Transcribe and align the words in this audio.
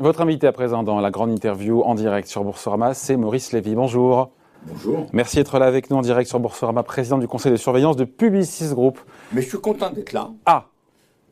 Votre 0.00 0.22
invité 0.22 0.46
à 0.46 0.52
présent 0.52 0.82
dans 0.82 0.98
la 1.00 1.10
grande 1.10 1.30
interview 1.30 1.82
en 1.82 1.94
direct 1.94 2.26
sur 2.26 2.42
Boursorama, 2.42 2.94
c'est 2.94 3.16
Maurice 3.16 3.52
Lévy. 3.52 3.74
Bonjour. 3.74 4.30
Bonjour. 4.66 5.06
Merci 5.12 5.36
d'être 5.36 5.58
là 5.58 5.66
avec 5.66 5.90
nous 5.90 5.96
en 5.98 6.00
direct 6.00 6.26
sur 6.28 6.40
Boursorama, 6.40 6.82
président 6.82 7.18
du 7.18 7.28
conseil 7.28 7.52
de 7.52 7.56
surveillance 7.58 7.96
de 7.96 8.04
Publicis 8.04 8.68
Group. 8.72 8.98
Mais 9.32 9.42
je 9.42 9.48
suis 9.48 9.58
content 9.60 9.90
d'être 9.90 10.14
là. 10.14 10.30
Ah 10.46 10.64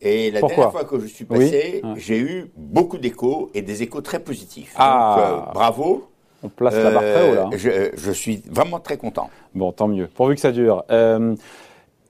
Et 0.02 0.30
la 0.30 0.40
Pourquoi 0.40 0.56
dernière 0.66 0.72
fois 0.72 0.84
que 0.84 1.00
je 1.00 1.06
suis 1.06 1.24
passé, 1.24 1.80
Oui. 1.82 1.90
j'ai 1.96 2.18
eu 2.18 2.50
beaucoup 2.58 2.98
d'échos 2.98 3.50
et 3.54 3.62
des 3.62 3.82
échos 3.82 4.02
très 4.02 4.18
positifs. 4.20 4.74
Ah. 4.76 5.16
Donc, 5.16 5.24
euh, 5.48 5.52
bravo. 5.54 6.08
On 6.42 6.48
place 6.50 6.74
la 6.74 6.90
barre 6.90 7.00
très 7.02 7.30
haut 7.30 7.34
là. 7.34 7.44
hein. 7.46 7.50
Euh, 7.54 7.90
je, 7.94 7.98
je 7.98 8.12
suis 8.12 8.42
vraiment 8.50 8.80
très 8.80 8.96
content. 8.98 9.30
Bon, 9.54 9.72
tant 9.72 9.88
mieux, 9.88 10.08
pourvu 10.14 10.34
que 10.34 10.40
ça 10.42 10.52
dure. 10.52 10.84
Euh, 10.90 11.34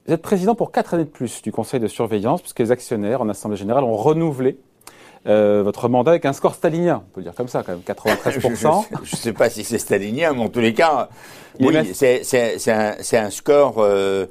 vous 0.07 0.13
êtes 0.15 0.23
président 0.23 0.55
pour 0.57 0.73
quatre 0.73 0.95
années 0.95 1.05
de 1.05 1.09
plus 1.11 1.41
du 1.41 1.53
conseil 1.53 1.79
de 1.81 1.87
surveillance, 1.87 2.41
puisque 2.43 2.59
les 2.59 2.73
actionnaires 2.73 3.23
en 3.23 3.29
Assemblée 3.29 3.57
Générale 3.57 3.85
ont 3.85 3.97
renouvelé 3.97 4.59
euh, 5.27 5.63
votre 5.63 5.89
mandat 5.89 6.13
avec 6.13 6.25
un 6.25 6.33
score 6.33 6.55
stalinien, 6.55 7.03
on 7.07 7.13
peut 7.13 7.21
le 7.21 7.25
dire 7.25 7.35
comme 7.35 7.49
ça 7.49 7.63
quand 7.63 7.73
même, 7.73 7.83
93%. 7.87 8.85
Je 9.03 9.17
ne 9.17 9.21
sais 9.21 9.33
pas 9.33 9.51
si 9.51 9.65
c'est 9.65 9.79
stalinien, 9.79 10.33
mais 10.33 10.43
en 10.43 10.49
tous 10.49 10.61
les 10.61 10.75
cas, 10.75 11.09
Il 11.59 11.67
oui, 11.67 11.75
c'est 11.93 13.19
un, 13.19 13.31
score 13.31 13.77
euh, 13.79 14.27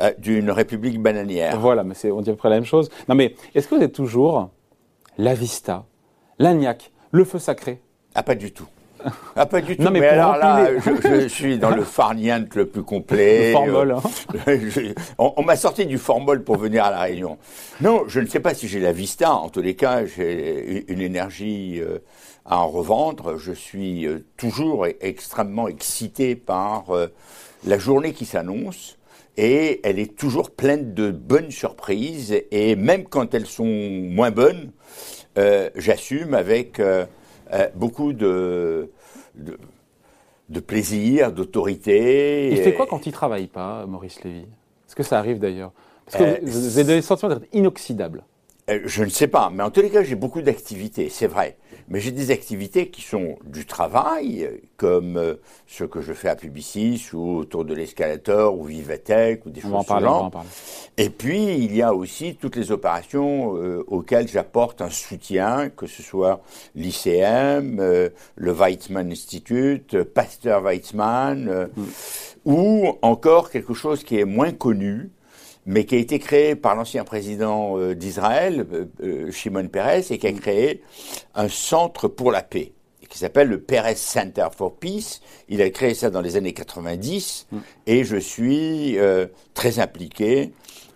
euh, 0.00 0.12
d'une 0.18 0.50
république 0.50 1.00
bananière. 1.00 1.58
Voilà, 1.58 1.82
mais 1.82 1.94
on 2.10 2.20
dit 2.20 2.30
à 2.30 2.32
peu 2.34 2.38
près 2.38 2.50
la 2.50 2.56
même 2.56 2.64
chose. 2.64 2.90
Non 3.08 3.14
mais, 3.14 3.34
est-ce 3.54 3.68
que 3.68 3.74
vous 3.74 3.82
êtes 3.82 3.94
toujours 3.94 4.50
la 5.18 5.34
vista, 5.34 5.84
l'agnac, 6.38 6.92
le 7.10 7.24
feu 7.24 7.38
sacré? 7.38 7.80
Ah, 8.14 8.22
pas 8.22 8.34
du 8.34 8.52
tout. 8.52 8.66
Ah, 9.36 9.46
pas 9.46 9.60
du 9.60 9.76
tout. 9.76 9.82
Non, 9.82 9.90
mais 9.90 10.06
alors 10.06 10.36
là, 10.36 10.68
je, 10.78 11.20
je 11.22 11.28
suis 11.28 11.58
dans 11.58 11.70
le 11.74 11.82
farniente 11.84 12.54
le 12.54 12.66
plus 12.66 12.82
complet. 12.82 13.48
Le 13.48 13.52
formol, 13.52 13.90
hein. 13.92 14.02
Je- 14.46 14.92
on 15.18 15.32
on 15.36 15.42
m'a 15.42 15.56
sorti 15.56 15.86
du 15.86 15.98
formol 15.98 16.42
pour 16.44 16.56
venir 16.58 16.84
à 16.84 16.90
la 16.90 17.00
Réunion. 17.00 17.38
Non, 17.80 18.02
je 18.08 18.20
ne 18.20 18.26
sais 18.26 18.40
pas 18.40 18.54
si 18.54 18.68
j'ai 18.68 18.80
la 18.80 18.92
vista. 18.92 19.32
En 19.32 19.48
tous 19.48 19.62
les 19.62 19.74
cas, 19.74 20.04
j'ai 20.06 20.84
une 20.92 21.00
énergie 21.00 21.80
euh, 21.80 21.98
à 22.44 22.58
en 22.58 22.68
revendre. 22.68 23.38
Je 23.38 23.52
suis 23.52 24.06
euh, 24.06 24.24
toujours 24.36 24.86
e- 24.86 24.94
extrêmement 25.00 25.68
excité 25.68 26.36
par 26.36 26.90
euh, 26.90 27.06
la 27.66 27.78
journée 27.78 28.12
qui 28.12 28.24
s'annonce. 28.26 28.98
Et 29.38 29.80
elle 29.82 29.98
est 29.98 30.14
toujours 30.14 30.50
pleine 30.50 30.92
de 30.92 31.10
bonnes 31.10 31.50
surprises. 31.50 32.36
Et 32.50 32.76
même 32.76 33.04
quand 33.04 33.34
elles 33.34 33.46
sont 33.46 33.64
moins 33.64 34.30
bonnes, 34.30 34.72
euh, 35.38 35.70
j'assume 35.74 36.34
avec 36.34 36.78
euh, 37.52 37.68
beaucoup 37.74 38.12
de, 38.12 38.90
de, 39.34 39.58
de 40.48 40.60
plaisir, 40.60 41.32
d'autorité. 41.32 42.50
Il 42.50 42.58
fait 42.58 42.74
quoi 42.74 42.86
quand 42.86 43.06
il 43.06 43.12
travaille 43.12 43.46
pas, 43.46 43.86
Maurice 43.86 44.22
Lévy? 44.24 44.40
Est-ce 44.86 44.96
que 44.96 45.02
ça 45.02 45.18
arrive 45.18 45.38
d'ailleurs? 45.38 45.72
Parce 46.06 46.18
que 46.18 46.22
Euh, 46.24 46.38
vous, 46.42 46.60
vous 46.60 46.78
avez 46.78 46.96
le 46.96 47.02
sentiment 47.02 47.28
d'être 47.34 47.46
inoxydable. 47.52 48.22
Euh, 48.70 48.80
Je 48.84 49.02
ne 49.04 49.08
sais 49.10 49.26
pas, 49.28 49.50
mais 49.50 49.62
en 49.62 49.70
tous 49.70 49.82
les 49.82 49.90
cas, 49.90 50.02
j'ai 50.02 50.14
beaucoup 50.14 50.40
d'activités, 50.42 51.08
c'est 51.08 51.26
vrai. 51.26 51.56
Mais 51.88 51.98
j'ai 51.98 52.12
des 52.12 52.30
activités 52.30 52.88
qui 52.90 53.02
sont 53.02 53.36
du 53.44 53.66
travail, 53.66 54.48
comme 54.76 55.16
euh, 55.16 55.34
ce 55.66 55.82
que 55.84 56.00
je 56.00 56.12
fais 56.12 56.28
à 56.28 56.36
Publicis, 56.36 57.08
ou 57.12 57.38
autour 57.38 57.64
de 57.64 57.74
l'escalator, 57.74 58.56
ou 58.56 58.64
Vivatech, 58.64 59.44
ou 59.46 59.50
des 59.50 59.64
On 59.64 59.70
va 59.70 59.76
en 59.76 59.78
choses 59.80 59.88
parler, 59.88 60.06
on 60.06 60.10
en 60.10 60.30
parler. 60.30 60.48
Et 60.96 61.10
puis, 61.10 61.56
il 61.56 61.74
y 61.74 61.82
a 61.82 61.92
aussi 61.92 62.36
toutes 62.36 62.54
les 62.54 62.70
opérations 62.70 63.56
euh, 63.56 63.84
auxquelles 63.88 64.28
j'apporte 64.28 64.80
un 64.80 64.90
soutien, 64.90 65.68
que 65.70 65.86
ce 65.86 66.02
soit 66.02 66.40
l'ICM, 66.76 67.78
euh, 67.80 68.10
le 68.36 68.52
Weizmann 68.52 69.10
Institute, 69.10 70.02
Pasteur 70.04 70.62
Weizmann, 70.62 71.48
euh, 71.48 71.66
ou 72.44 72.96
encore 73.02 73.50
quelque 73.50 73.74
chose 73.74 74.04
qui 74.04 74.18
est 74.18 74.24
moins 74.24 74.52
connu, 74.52 75.10
mais 75.66 75.84
qui 75.84 75.94
a 75.94 75.98
été 75.98 76.18
créé 76.18 76.56
par 76.56 76.74
l'ancien 76.74 77.04
président 77.04 77.78
euh, 77.78 77.94
d'Israël, 77.94 78.66
euh, 78.72 78.84
euh, 79.02 79.30
Shimon 79.30 79.68
Peres, 79.68 80.10
et 80.10 80.18
qui 80.18 80.26
a 80.26 80.32
créé 80.32 80.82
un 81.34 81.48
centre 81.48 82.08
pour 82.08 82.32
la 82.32 82.42
paix, 82.42 82.72
et 83.02 83.06
qui 83.06 83.18
s'appelle 83.18 83.48
le 83.48 83.60
Peres 83.60 83.96
Center 83.96 84.48
for 84.56 84.74
Peace. 84.74 85.20
Il 85.48 85.62
a 85.62 85.70
créé 85.70 85.94
ça 85.94 86.10
dans 86.10 86.20
les 86.20 86.36
années 86.36 86.52
90, 86.52 87.46
et 87.86 88.04
je 88.04 88.16
suis 88.16 88.98
euh, 88.98 89.26
très 89.54 89.78
impliqué. 89.78 90.52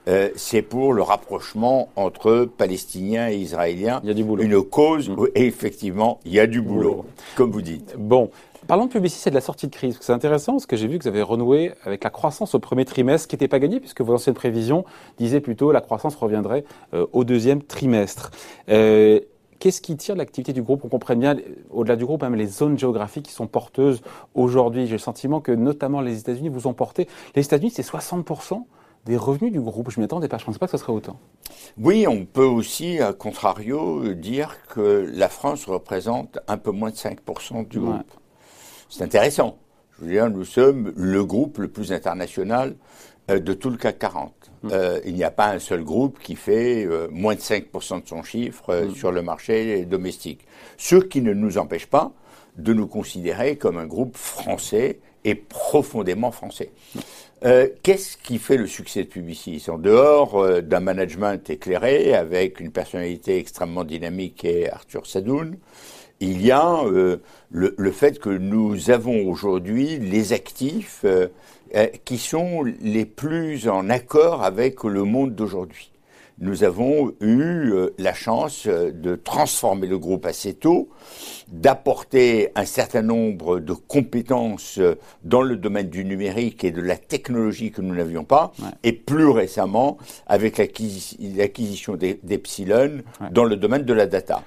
Euh, 0.08 0.30
c'est 0.36 0.62
pour 0.62 0.92
le 0.92 1.02
rapprochement 1.02 1.88
entre 1.96 2.44
Palestiniens 2.44 3.28
et 3.28 3.36
Israéliens. 3.36 4.00
Il 4.04 4.08
y 4.08 4.10
a 4.10 4.14
du 4.14 4.22
boulot. 4.22 4.42
Une 4.42 4.62
cause, 4.62 5.08
où, 5.08 5.26
effectivement, 5.34 6.20
il 6.24 6.32
y 6.32 6.40
a 6.40 6.46
du 6.46 6.60
boulot, 6.60 6.90
Boulot. 6.90 7.04
comme 7.34 7.50
vous 7.50 7.62
dites. 7.62 7.94
Bon, 7.98 8.30
parlons 8.66 8.86
de 8.86 8.90
publicité, 8.90 9.24
c'est 9.24 9.30
de 9.30 9.34
la 9.34 9.40
sortie 9.40 9.66
de 9.68 9.74
crise. 9.74 9.98
C'est 10.00 10.12
intéressant 10.12 10.52
parce 10.52 10.66
que 10.66 10.76
j'ai 10.76 10.86
vu 10.88 10.98
que 10.98 11.02
vous 11.04 11.08
avez 11.08 11.22
renoué 11.22 11.72
avec 11.84 12.04
la 12.04 12.10
croissance 12.10 12.54
au 12.54 12.58
premier 12.58 12.84
trimestre, 12.84 13.28
qui 13.28 13.34
n'était 13.34 13.48
pas 13.48 13.58
gagné, 13.58 13.80
puisque 13.80 14.00
vos 14.00 14.14
anciennes 14.14 14.34
prévisions 14.34 14.84
disaient 15.18 15.40
plutôt 15.40 15.72
la 15.72 15.80
croissance 15.80 16.14
reviendrait 16.16 16.64
euh, 16.94 17.06
au 17.12 17.24
deuxième 17.24 17.62
trimestre. 17.62 18.30
Euh, 18.68 19.20
Qu'est-ce 19.58 19.80
qui 19.80 19.96
tire 19.96 20.16
l'activité 20.16 20.52
du 20.52 20.60
groupe? 20.62 20.82
On 20.84 20.88
comprenne 20.88 21.18
bien, 21.18 21.34
au-delà 21.70 21.96
du 21.96 22.04
groupe, 22.04 22.20
même 22.22 22.34
les 22.34 22.46
zones 22.46 22.78
géographiques 22.78 23.24
qui 23.24 23.32
sont 23.32 23.46
porteuses 23.46 24.02
aujourd'hui. 24.34 24.86
J'ai 24.86 24.92
le 24.92 24.98
sentiment 24.98 25.40
que 25.40 25.50
notamment 25.50 26.02
les 26.02 26.18
États-Unis 26.20 26.50
vous 26.50 26.66
ont 26.66 26.74
porté. 26.74 27.08
Les 27.34 27.42
États-Unis, 27.42 27.70
c'est 27.70 27.80
60% 27.82 28.64
des 29.06 29.16
revenus 29.16 29.52
du 29.52 29.60
groupe. 29.60 29.90
Je 29.90 29.98
m'y 29.98 30.04
attendais 30.04 30.28
pas, 30.28 30.36
je 30.36 30.42
ne 30.42 30.46
pensais 30.48 30.58
pas 30.58 30.66
que 30.66 30.72
ce 30.72 30.76
serait 30.76 30.92
autant. 30.92 31.16
Oui, 31.78 32.06
on 32.06 32.26
peut 32.26 32.44
aussi, 32.44 32.98
à 33.00 33.14
contrario, 33.14 34.12
dire 34.12 34.56
que 34.68 35.10
la 35.14 35.30
France 35.30 35.64
représente 35.64 36.38
un 36.48 36.58
peu 36.58 36.70
moins 36.70 36.90
de 36.90 36.96
5% 36.96 37.66
du 37.66 37.78
Ouais. 37.78 37.84
groupe. 37.86 38.10
C'est 38.88 39.02
intéressant. 39.02 39.58
Je 39.98 40.04
veux 40.04 40.10
dire, 40.10 40.30
nous 40.30 40.44
sommes 40.44 40.92
le 40.96 41.24
groupe 41.24 41.58
le 41.58 41.68
plus 41.68 41.92
international 41.92 42.74
euh, 43.30 43.38
de 43.38 43.52
tout 43.52 43.70
le 43.70 43.76
CAC 43.76 43.98
40. 43.98 44.46
Euh, 44.72 45.00
il 45.04 45.14
n'y 45.14 45.24
a 45.24 45.30
pas 45.30 45.50
un 45.50 45.58
seul 45.58 45.84
groupe 45.84 46.18
qui 46.20 46.36
fait 46.36 46.84
euh, 46.84 47.08
moins 47.10 47.34
de 47.34 47.40
5% 47.40 48.02
de 48.02 48.08
son 48.08 48.22
chiffre 48.22 48.70
euh, 48.70 48.90
sur 48.90 49.12
le 49.12 49.22
marché 49.22 49.84
domestique. 49.84 50.46
Ce 50.76 50.96
qui 50.96 51.20
ne 51.20 51.32
nous 51.32 51.58
empêche 51.58 51.86
pas 51.86 52.12
de 52.56 52.72
nous 52.72 52.86
considérer 52.86 53.56
comme 53.56 53.76
un 53.76 53.86
groupe 53.86 54.16
français 54.16 54.98
et 55.24 55.34
profondément 55.34 56.30
français. 56.30 56.70
Qu'est-ce 57.82 58.16
qui 58.16 58.38
fait 58.38 58.56
le 58.56 58.66
succès 58.66 59.04
de 59.04 59.08
Publicis? 59.08 59.64
En 59.68 59.76
dehors 59.76 60.62
d'un 60.62 60.80
management 60.80 61.50
éclairé 61.50 62.14
avec 62.14 62.60
une 62.60 62.72
personnalité 62.72 63.36
extrêmement 63.38 63.84
dynamique 63.84 64.44
est 64.44 64.70
Arthur 64.70 65.06
Sadoun, 65.06 65.58
il 66.20 66.44
y 66.44 66.50
a 66.50 66.82
euh, 66.84 67.18
le, 67.50 67.74
le 67.76 67.90
fait 67.92 68.18
que 68.18 68.30
nous 68.30 68.90
avons 68.90 69.28
aujourd'hui 69.28 69.98
les 69.98 70.32
actifs 70.32 71.02
euh, 71.04 71.28
euh, 71.74 71.86
qui 72.04 72.18
sont 72.18 72.62
les 72.80 73.04
plus 73.04 73.68
en 73.68 73.90
accord 73.90 74.42
avec 74.42 74.82
le 74.84 75.02
monde 75.04 75.34
d'aujourd'hui. 75.34 75.90
Nous 76.38 76.64
avons 76.64 77.14
eu 77.22 77.72
la 77.96 78.12
chance 78.12 78.66
de 78.66 79.16
transformer 79.16 79.86
le 79.86 79.96
groupe 79.98 80.26
assez 80.26 80.52
tôt, 80.52 80.90
d'apporter 81.48 82.50
un 82.54 82.66
certain 82.66 83.00
nombre 83.00 83.58
de 83.58 83.72
compétences 83.72 84.78
dans 85.24 85.40
le 85.40 85.56
domaine 85.56 85.88
du 85.88 86.04
numérique 86.04 86.62
et 86.62 86.70
de 86.72 86.82
la 86.82 86.96
technologie 86.98 87.70
que 87.70 87.80
nous 87.80 87.94
n'avions 87.94 88.24
pas, 88.24 88.52
Ouais. 88.58 88.68
et 88.84 88.92
plus 88.92 89.28
récemment 89.28 89.96
avec 90.26 90.58
l'acquisi- 90.58 91.16
l'acquisition 91.34 91.96
d'E- 91.96 92.18
d'Epsilon 92.22 93.00
Ouais. 93.20 93.28
dans 93.32 93.44
le 93.44 93.56
domaine 93.56 93.84
de 93.84 93.94
la 93.94 94.06
data. 94.06 94.42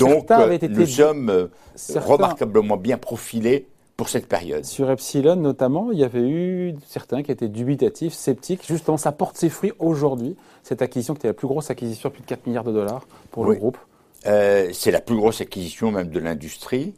Donc, 0.00 0.30
euh, 0.30 0.50
été 0.50 0.68
nous 0.68 0.84
dit- 0.84 0.92
sommes 0.92 1.30
euh, 1.30 1.46
Certains- 1.74 2.06
remarquablement 2.12 2.76
bien 2.76 2.98
profilés 2.98 3.66
pour 3.96 4.08
cette 4.08 4.26
période. 4.28 4.64
Sur 4.64 4.90
Epsilon 4.90 5.36
notamment, 5.36 5.90
il 5.92 5.98
y 5.98 6.04
avait 6.04 6.20
eu 6.28 6.74
certains 6.86 7.22
qui 7.22 7.32
étaient 7.32 7.48
dubitatifs, 7.48 8.12
sceptiques. 8.12 8.64
Justement, 8.66 8.96
ça 8.96 9.12
porte 9.12 9.36
ses 9.36 9.48
fruits 9.48 9.72
aujourd'hui, 9.78 10.36
cette 10.62 10.82
acquisition 10.82 11.14
qui 11.14 11.18
était 11.20 11.28
la 11.28 11.34
plus 11.34 11.48
grosse 11.48 11.70
acquisition, 11.70 12.10
plus 12.10 12.20
de 12.22 12.26
4 12.26 12.46
milliards 12.46 12.64
de 12.64 12.72
dollars 12.72 13.06
pour 13.30 13.44
le 13.44 13.54
groupe. 13.54 13.78
Euh, 14.26 14.68
c'est 14.72 14.90
la 14.90 15.00
plus 15.00 15.16
grosse 15.16 15.40
acquisition 15.40 15.90
même 15.90 16.08
de 16.10 16.18
l'industrie. 16.18 16.94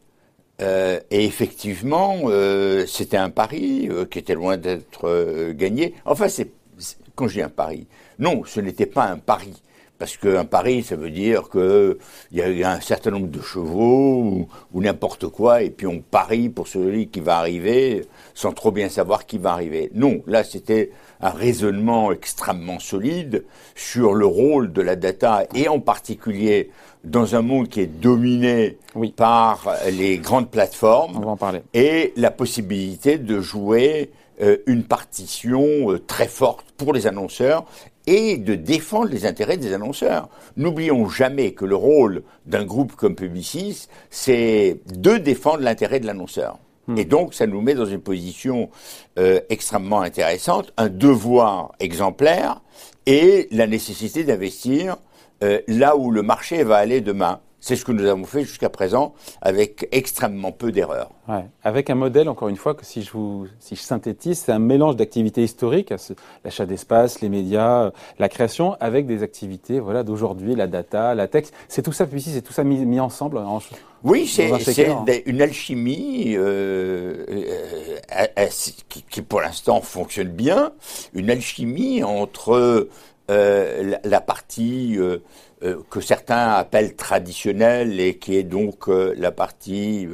Euh, 0.60 1.00
et 1.10 1.24
effectivement, 1.24 2.16
euh, 2.26 2.84
c'était 2.86 3.16
un 3.16 3.30
pari 3.30 3.88
qui 4.10 4.18
était 4.18 4.34
loin 4.34 4.58
d'être 4.58 5.52
gagné. 5.52 5.94
Enfin, 6.04 6.28
c'est 6.28 6.50
c'est- 6.76 6.96
quand 7.14 7.28
je 7.28 7.34
dis 7.34 7.42
un 7.42 7.48
pari, 7.50 7.86
non, 8.18 8.42
ce 8.46 8.60
n'était 8.60 8.86
pas 8.86 9.04
un 9.06 9.18
pari. 9.18 9.52
Parce 10.00 10.16
qu'un 10.16 10.46
pari, 10.46 10.82
ça 10.82 10.96
veut 10.96 11.10
dire 11.10 11.50
qu'il 11.50 11.96
y 12.32 12.64
a 12.64 12.72
un 12.72 12.80
certain 12.80 13.10
nombre 13.10 13.28
de 13.28 13.42
chevaux 13.42 14.22
ou, 14.22 14.48
ou 14.72 14.80
n'importe 14.80 15.28
quoi, 15.28 15.62
et 15.62 15.68
puis 15.68 15.86
on 15.86 16.00
parie 16.00 16.48
pour 16.48 16.68
celui 16.68 17.08
qui 17.08 17.20
va 17.20 17.36
arriver 17.36 18.06
sans 18.34 18.52
trop 18.52 18.72
bien 18.72 18.88
savoir 18.88 19.26
qui 19.26 19.36
va 19.36 19.52
arriver. 19.52 19.90
Non, 19.94 20.22
là 20.26 20.42
c'était 20.42 20.90
un 21.20 21.28
raisonnement 21.28 22.12
extrêmement 22.12 22.78
solide 22.78 23.44
sur 23.74 24.14
le 24.14 24.24
rôle 24.24 24.72
de 24.72 24.80
la 24.80 24.96
data, 24.96 25.44
et 25.54 25.68
en 25.68 25.80
particulier 25.80 26.70
dans 27.04 27.34
un 27.34 27.42
monde 27.42 27.68
qui 27.68 27.80
est 27.80 27.86
dominé 28.00 28.78
Oui. 28.94 29.12
par 29.14 29.68
les 29.90 30.16
grandes 30.16 30.50
plateformes 30.50 31.16
On 31.16 31.20
va 31.20 31.30
en 31.32 31.36
parler. 31.36 31.60
et 31.74 32.14
la 32.16 32.30
possibilité 32.30 33.18
de 33.18 33.40
jouer 33.42 34.10
une 34.66 34.84
partition 34.84 35.92
euh, 35.92 35.98
très 35.98 36.28
forte 36.28 36.66
pour 36.76 36.92
les 36.92 37.06
annonceurs 37.06 37.64
et 38.06 38.38
de 38.38 38.54
défendre 38.54 39.10
les 39.10 39.26
intérêts 39.26 39.56
des 39.56 39.72
annonceurs. 39.72 40.28
N'oublions 40.56 41.08
jamais 41.08 41.52
que 41.52 41.64
le 41.64 41.76
rôle 41.76 42.22
d'un 42.46 42.64
groupe 42.64 42.96
comme 42.96 43.14
Publicis, 43.14 43.88
c'est 44.08 44.80
de 44.92 45.16
défendre 45.16 45.60
l'intérêt 45.60 46.00
de 46.00 46.06
l'annonceur. 46.06 46.58
Et 46.96 47.04
donc, 47.04 47.34
ça 47.34 47.46
nous 47.46 47.60
met 47.60 47.74
dans 47.74 47.86
une 47.86 48.00
position 48.00 48.68
euh, 49.18 49.40
extrêmement 49.48 50.00
intéressante, 50.00 50.72
un 50.76 50.88
devoir 50.88 51.72
exemplaire 51.78 52.62
et 53.06 53.46
la 53.52 53.68
nécessité 53.68 54.24
d'investir 54.24 54.96
euh, 55.44 55.60
là 55.68 55.96
où 55.96 56.10
le 56.10 56.22
marché 56.22 56.64
va 56.64 56.76
aller 56.78 57.00
demain. 57.00 57.40
C'est 57.60 57.76
ce 57.76 57.84
que 57.84 57.92
nous 57.92 58.04
avons 58.06 58.24
fait 58.24 58.42
jusqu'à 58.42 58.70
présent 58.70 59.14
avec 59.42 59.88
extrêmement 59.92 60.52
peu 60.52 60.72
d'erreurs. 60.72 61.10
Ouais. 61.28 61.44
Avec 61.62 61.90
un 61.90 61.94
modèle, 61.94 62.28
encore 62.28 62.48
une 62.48 62.56
fois, 62.56 62.74
que 62.74 62.84
si 62.84 63.02
je, 63.02 63.10
vous, 63.12 63.46
si 63.58 63.76
je 63.76 63.82
synthétise, 63.82 64.40
c'est 64.40 64.52
un 64.52 64.58
mélange 64.58 64.96
d'activités 64.96 65.42
historiques, 65.42 65.92
l'achat 66.44 66.66
d'espace, 66.66 67.20
les 67.20 67.28
médias, 67.28 67.90
la 68.18 68.28
création, 68.28 68.76
avec 68.80 69.06
des 69.06 69.22
activités 69.22 69.78
voilà, 69.78 70.02
d'aujourd'hui, 70.02 70.54
la 70.54 70.66
data, 70.66 71.14
la 71.14 71.28
tech. 71.28 71.46
C'est 71.68 71.82
tout 71.82 71.92
ça, 71.92 72.06
puis 72.06 72.20
c'est 72.20 72.42
tout 72.42 72.52
ça 72.52 72.64
mis, 72.64 72.84
mis 72.86 73.00
ensemble 73.00 73.38
en, 73.38 73.60
oui, 74.02 74.26
c'est 74.26 74.50
une 75.26 75.42
alchimie 75.42 76.34
euh, 76.34 77.26
euh, 78.38 78.46
qui, 78.88 79.02
qui, 79.02 79.22
pour 79.22 79.42
l'instant 79.42 79.82
fonctionne 79.82 80.28
bien, 80.28 80.72
une 81.12 81.30
alchimie 81.30 82.02
entre 82.02 82.88
euh, 83.30 83.96
la, 84.02 84.20
partie 84.22 84.96
euh, 85.62 85.70
euh, 85.70 85.82
que 85.90 86.00
certains 86.00 86.52
appellent 86.52 86.96
traditionnelle 86.96 88.00
et 88.00 88.16
qui 88.16 88.36
est 88.36 88.42
donc 88.42 88.88
la 88.88 89.30
partie 89.30 90.06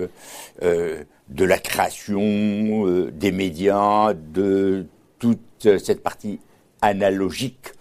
de 0.60 1.44
la 1.44 1.58
création 1.58 3.08
des 3.10 3.32
médias, 3.32 4.14
de 4.14 4.86
toute 5.18 5.78
cette 5.78 6.02
partie 6.02 6.40
analogique 6.82 7.72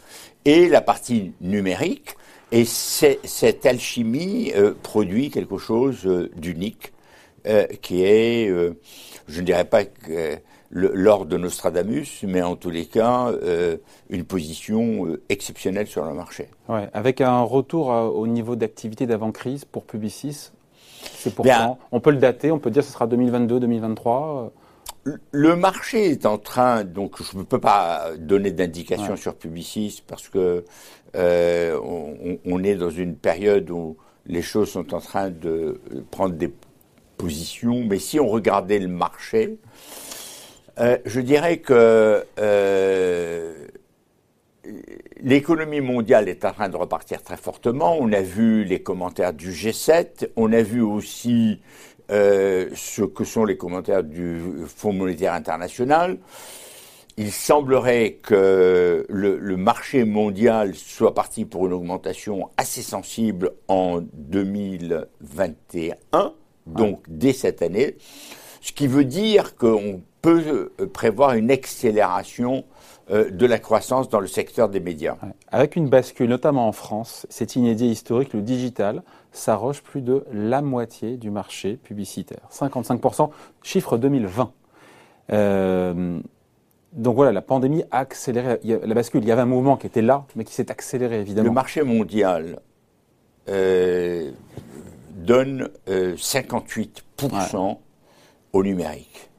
et 0.45 0.67
la 0.67 0.81
partie 0.81 1.33
numérique. 1.41 2.15
Et 2.51 2.65
cette 2.65 3.65
alchimie 3.65 4.53
produit 4.83 5.29
quelque 5.29 5.57
chose 5.57 6.07
d'unique, 6.35 6.94
qui 7.81 8.03
est, 8.03 8.47
je 9.27 9.41
ne 9.41 9.45
dirais 9.45 9.65
pas 9.65 9.85
que 9.85 10.38
l'ordre 10.75 11.25
de 11.25 11.38
Nostradamus, 11.38 12.24
mais 12.24 12.42
en 12.42 12.57
tous 12.57 12.69
les 12.69 12.86
cas, 12.86 13.30
euh, 13.30 13.77
une 14.10 14.25
position 14.25 15.06
euh, 15.06 15.22
exceptionnelle 15.30 15.88
sur 15.88 16.04
le 16.04 16.13
marché. 16.13 16.50
Ouais, 16.68 16.89
avec 16.94 17.22
un 17.22 17.42
retour 17.42 17.88
au 17.88 18.27
niveau 18.27 18.56
d'activité 18.57 19.07
d'avant-crise 19.07 19.63
pour 19.63 19.86
Publicis, 19.86 20.51
c'est 21.18 21.33
pour 21.33 21.45
On 21.92 22.00
peut 22.01 22.12
le 22.12 22.18
dater, 22.18 22.51
on 22.51 22.60
peut 22.60 22.72
dire 22.72 22.81
que 22.81 22.88
ce 22.88 22.94
sera 22.94 23.07
2022, 23.07 23.60
2023 23.60 24.51
le 25.31 25.56
marché 25.56 26.10
est 26.10 26.25
en 26.25 26.39
train, 26.39 26.83
donc 26.83 27.22
je 27.22 27.38
ne 27.38 27.44
peux 27.44 27.60
pas 27.60 28.10
donner 28.18 28.50
d'indication 28.50 29.16
sur 29.16 29.36
Publicis 29.36 30.01
parce 30.07 30.30
que 30.30 30.66
euh, 31.16 31.80
on, 31.83 32.39
on, 32.44 32.63
est 32.63 32.74
dans 32.74 32.89
une 32.89 33.16
période 33.16 33.69
où 33.69 33.98
les 34.25 34.42
choses 34.42 34.72
sont 34.72 34.95
en 34.95 35.00
train 35.00 35.30
de 35.30 35.80
prendre 36.10 36.33
des 36.33 36.51
positions, 37.18 37.83
mais 37.88 38.00
si 38.00 38.19
on 38.19 38.27
regardait 38.27 38.80
le 38.80 38.88
marché, 38.88 39.60
euh, 40.80 40.98
je 41.06 41.22
dirais 41.22 41.57
que 41.57 42.25
euh, 42.38 43.68
l'économie 45.22 45.81
mondiale 45.81 46.27
est 46.27 46.44
en 46.44 46.51
train 46.51 46.69
de 46.69 46.75
repartir 46.75 47.24
très 47.24 47.38
fortement. 47.38 47.98
On 48.00 48.12
a 48.12 48.22
vu 48.22 48.66
les 48.66 48.81
commentaires 48.81 49.33
du 49.33 49.51
G7, 49.51 50.30
on 50.36 50.51
a 50.51 50.62
vu 50.62 50.81
aussi 50.81 51.62
euh, 52.12 52.69
ce 52.75 53.04
que 53.04 53.24
sont 53.24 53.45
les 53.45 53.57
commentaires 53.57 54.04
du 54.04 54.42
Fonds 54.68 54.94
monétaire 54.94 55.33
international. 55.33 56.18
Il 57.18 57.31
semblerait 57.31 58.19
que 58.22 59.06
le, 59.07 59.38
le, 59.38 59.56
marché 59.56 60.04
mondial 60.04 60.75
soit 60.75 61.13
parti 61.13 61.45
pour 61.45 61.66
une 61.66 61.72
augmentation 61.72 62.50
assez 62.57 62.81
sensible 62.81 63.54
en 63.69 64.01
2021, 64.01 66.33
donc 66.66 67.04
dès 67.07 67.31
cette 67.31 67.62
année, 67.62 67.95
ce 68.60 68.74
qui 68.74 68.88
veut 68.88 69.06
dire 69.06 69.56
qu'on 69.56 70.01
peut 70.25 70.72
euh, 70.80 70.88
prévoir 70.88 71.33
une 71.33 71.51
accélération 71.51 72.63
euh, 73.12 73.30
de 73.30 73.45
la 73.45 73.60
croissance 73.60 74.10
dans 74.10 74.19
le 74.19 74.25
secteur 74.25 74.69
des 74.69 74.80
médias. 74.80 75.18
Avec 75.51 75.75
une 75.75 75.88
bascule, 75.88 76.30
notamment 76.30 76.68
en 76.68 76.72
France, 76.72 77.27
c'est 77.30 77.56
inédit 77.56 77.86
historique, 77.86 78.33
le 78.33 78.42
digital 78.42 79.04
s'arroge 79.31 79.83
plus 79.83 80.01
de 80.01 80.25
la 80.33 80.63
moitié 80.63 81.18
du 81.18 81.30
marché 81.30 81.75
publicitaire. 81.75 82.39
55%, 82.51 83.30
chiffre 83.62 84.00
2020. 84.00 84.51
Euh, 85.31 86.19
donc 86.94 87.16
voilà, 87.16 87.31
la 87.31 87.42
pandémie 87.42 87.83
a 87.92 88.00
accéléré 88.00 88.60
la 88.63 88.94
bascule. 88.95 89.22
Il 89.22 89.27
y 89.27 89.31
avait 89.31 89.44
un 89.44 89.45
mouvement 89.45 89.77
qui 89.77 89.86
était 89.86 90.01
là, 90.01 90.25
mais 90.36 90.44
qui 90.44 90.54
s'est 90.54 90.72
accéléré 90.72 91.19
évidemment. 91.19 91.50
Le 91.50 91.54
marché 91.54 91.83
mondial 91.83 92.62
donne 93.48 95.69
58% 95.88 97.77
au 98.54 98.63
numérique. 98.63 99.30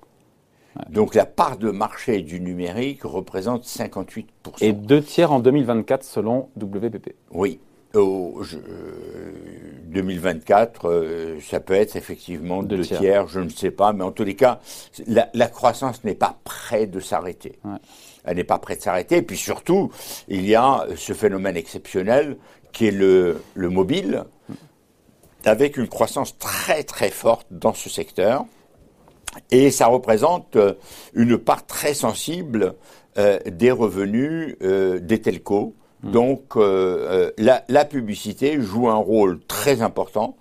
Donc 0.89 1.15
la 1.15 1.27
part 1.27 1.59
de 1.59 1.71
marché 1.71 2.23
du 2.23 2.41
numérique 2.41 3.03
représente 3.05 3.65
58%. 3.65 4.25
Et 4.61 4.73
deux 4.73 5.03
tiers 5.03 5.33
en 5.33 5.41
2024 5.41 6.05
selon 6.05 6.49
WPP. 6.57 7.15
Oui. 7.31 7.61
2024, 7.95 10.89
euh, 10.89 11.39
ça 11.41 11.61
peut 11.61 11.75
être 11.75 11.95
effectivement 11.97 12.63
deux, 12.63 12.83
tiers. 12.83 13.27
je 13.29 13.41
ne 13.41 13.49
sais 13.49 13.71
pas, 13.71 13.95
mais 13.95 14.05
en 14.05 14.13
tous 14.13 14.25
les 14.25 14.35
cas, 14.35 14.61
la, 15.07 15.49
croissance 15.49 16.05
n'est 16.05 16.15
pas 16.15 16.37
près 16.45 16.87
de 16.87 17.01
s'arrêter. 17.01 17.59
Elle 18.25 18.37
n'est 18.37 18.45
pas 18.45 18.59
près 18.59 18.77
de 18.77 18.83
s'arrêter. 18.83 19.17
Et 19.19 19.23
puis 19.23 19.39
surtout, 19.39 19.91
il 20.29 20.47
y 20.47 20.55
a 20.55 20.87
ce 20.97 21.15
phénomène 21.15 21.57
exceptionnel 21.57 22.37
qui 22.73 22.89
est 22.89 22.93
le, 22.93 23.41
le 23.55 23.71
mobile, 23.71 24.25
avec 25.45 25.79
une 25.79 25.89
croissance 25.89 26.37
très 26.39 26.83
très 26.83 27.11
forte 27.11 27.47
dans 27.51 27.73
ce 27.73 27.89
secteur. 27.89 28.45
Et 29.51 29.71
ça 29.71 29.87
représente 29.87 30.57
euh, 30.57 30.75
une 31.15 31.39
part 31.39 31.67
très 31.67 31.95
sensible 31.95 32.75
euh, 33.19 33.39
des 33.47 33.71
revenus 33.71 34.57
euh, 34.63 34.99
des 34.99 35.21
telcos. 35.21 35.75
Mmh. 36.03 36.11
Donc 36.11 36.57
la, 36.57 37.65
la, 37.69 37.85
publicité 37.87 38.61
joue 38.61 38.89
un 38.91 38.97
rôle 38.97 39.41
très 39.49 39.81
important 39.81 40.37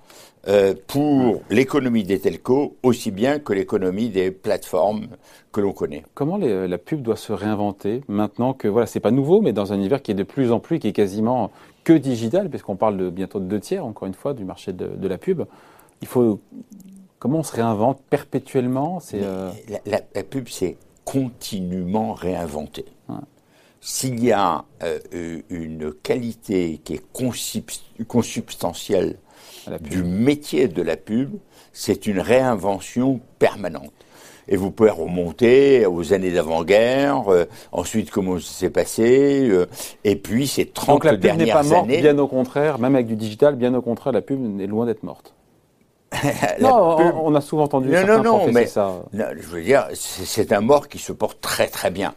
pour 0.88 1.42
l'économie 1.50 2.04
des 2.04 2.20
telcos 2.20 2.76
aussi 2.84 3.10
bien 3.10 3.40
que 3.40 3.54
l'économie 3.54 4.10
des 4.10 4.32
plateformes 4.32 5.08
que 5.54 5.62
l'on 5.62 5.72
connaît. 5.72 6.04
Comment 6.14 6.36
les, 6.36 6.68
la 6.68 6.78
pub 6.78 7.02
doit 7.02 7.16
se 7.16 7.32
réinventer 7.32 8.02
maintenant 8.10 8.54
que 8.54 8.68
voilà 8.68 8.86
c'est 8.86 9.00
pas 9.00 9.12
nouveau 9.12 9.40
mais 9.40 9.54
dans 9.54 9.72
un 9.72 9.78
univers 9.78 10.02
qui 10.02 10.12
est 10.12 10.16
de 10.16 10.24
plus 10.24 10.52
en 10.52 10.60
plus 10.60 10.78
qui 10.78 10.90
est 10.90 10.94
quasiment 10.94 11.52
que 11.86 11.94
digital 11.94 12.50
puisqu'on 12.50 12.76
parle 12.76 12.98
de 12.98 13.10
bientôt 13.10 13.40
de 13.40 13.46
deux 13.46 13.62
tiers 13.62 13.86
encore 13.86 14.10
une 14.10 14.14
fois 14.14 14.34
du 14.34 14.44
marché 14.44 14.74
de, 14.74 14.88
de 14.88 15.08
la 15.08 15.18
pub. 15.18 15.46
Il 16.02 16.08
faut 16.08 16.42
Comment 17.26 17.40
on 17.40 17.44
se 17.44 17.56
réinvente 17.56 18.02
perpétuellement 18.08 19.00
euh, 19.16 19.52
la, 19.88 20.24
pub, 20.24 20.48
c'est 20.48 20.78
continuellement 21.06 22.14
réinventé. 22.14 22.86
S'il 23.82 24.24
y 24.24 24.32
a 24.32 24.64
euh, 24.84 25.42
une 25.50 25.92
qualité 25.92 26.80
qui 26.84 26.94
est 26.94 27.04
consubstantielle 28.08 29.18
du 29.82 30.04
métier 30.04 30.68
de 30.68 30.84
la 30.84 30.98
pub, 30.98 31.34
c'est 31.74 32.06
une 32.06 32.20
réinvention 32.20 33.20
permanente. 33.40 34.06
Et 34.48 34.56
vous 34.56 34.70
pouvez 34.70 34.92
remonter 34.92 35.88
aux 35.88 36.14
années 36.14 36.30
d'avant-guerre, 36.30 37.28
euh, 37.30 37.46
ensuite 37.72 38.12
comment 38.12 38.38
ça 38.38 38.52
s'est 38.52 38.70
passé, 38.70 39.52
et 40.04 40.16
puis 40.16 40.46
ces 40.46 40.68
30 40.68 40.94
Donc 40.94 41.06
la 41.06 41.18
pub 41.18 41.40
n'est 41.40 41.52
pas 41.52 41.64
morte, 41.64 41.88
bien 41.88 42.20
au 42.20 42.28
contraire, 42.28 42.78
même 42.78 42.94
avec 42.94 43.08
du 43.08 43.16
digital, 43.16 43.56
bien 43.56 43.74
au 43.74 43.82
contraire, 43.82 44.14
la 44.14 44.22
pub 44.22 44.62
est 44.62 44.68
loin 44.68 44.86
d'être 44.86 45.02
morte. 45.02 45.35
non, 46.62 46.98
on 47.24 47.36
a 47.36 47.42
souvent 47.42 47.64
entendu 47.64 47.90
non, 47.90 48.06
non, 48.06 48.24
non, 48.24 48.52
mais, 48.52 48.68
ça. 48.68 49.04
je 49.14 49.48
veux 49.48 49.62
dire, 49.62 49.88
c'est 49.94 50.52
un 50.52 50.62
mort 50.62 50.88
qui 50.88 51.00
se 51.00 51.12
porte 51.12 51.42
très 51.42 51.68
très 51.68 51.92
bien. 51.92 52.14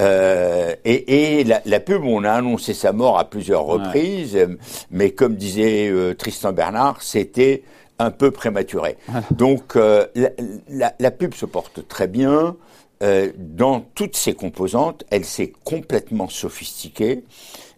Euh, 0.00 0.74
et, 0.84 1.40
et 1.40 1.44
la, 1.44 1.60
la, 1.66 1.80
pub, 1.80 2.02
on 2.04 2.24
a 2.24 2.32
annoncé 2.32 2.72
sa 2.72 2.92
mort 2.92 3.18
à 3.18 3.28
plusieurs 3.28 3.64
reprises, 3.64 4.38
mais 4.90 5.10
comme 5.10 5.36
disait 5.36 5.88
euh, 5.90 6.14
Tristan 6.14 6.52
Bernard, 6.52 7.02
c'était 7.02 7.62
un 7.98 8.10
peu 8.10 8.30
prématuré. 8.30 8.96
Donc 9.30 9.76
euh, 9.76 10.06
la, 10.14 10.30
la, 10.68 10.94
la, 10.98 11.10
pub 11.10 11.34
se 11.34 11.46
porte 11.46 11.86
très 11.88 12.08
bien. 12.08 12.56
Euh, 13.02 13.32
dans 13.36 13.80
toutes 13.80 14.16
ses 14.16 14.34
composantes, 14.34 15.04
elle 15.10 15.24
s'est 15.24 15.52
complètement 15.64 16.28
sophistiquée. 16.28 17.24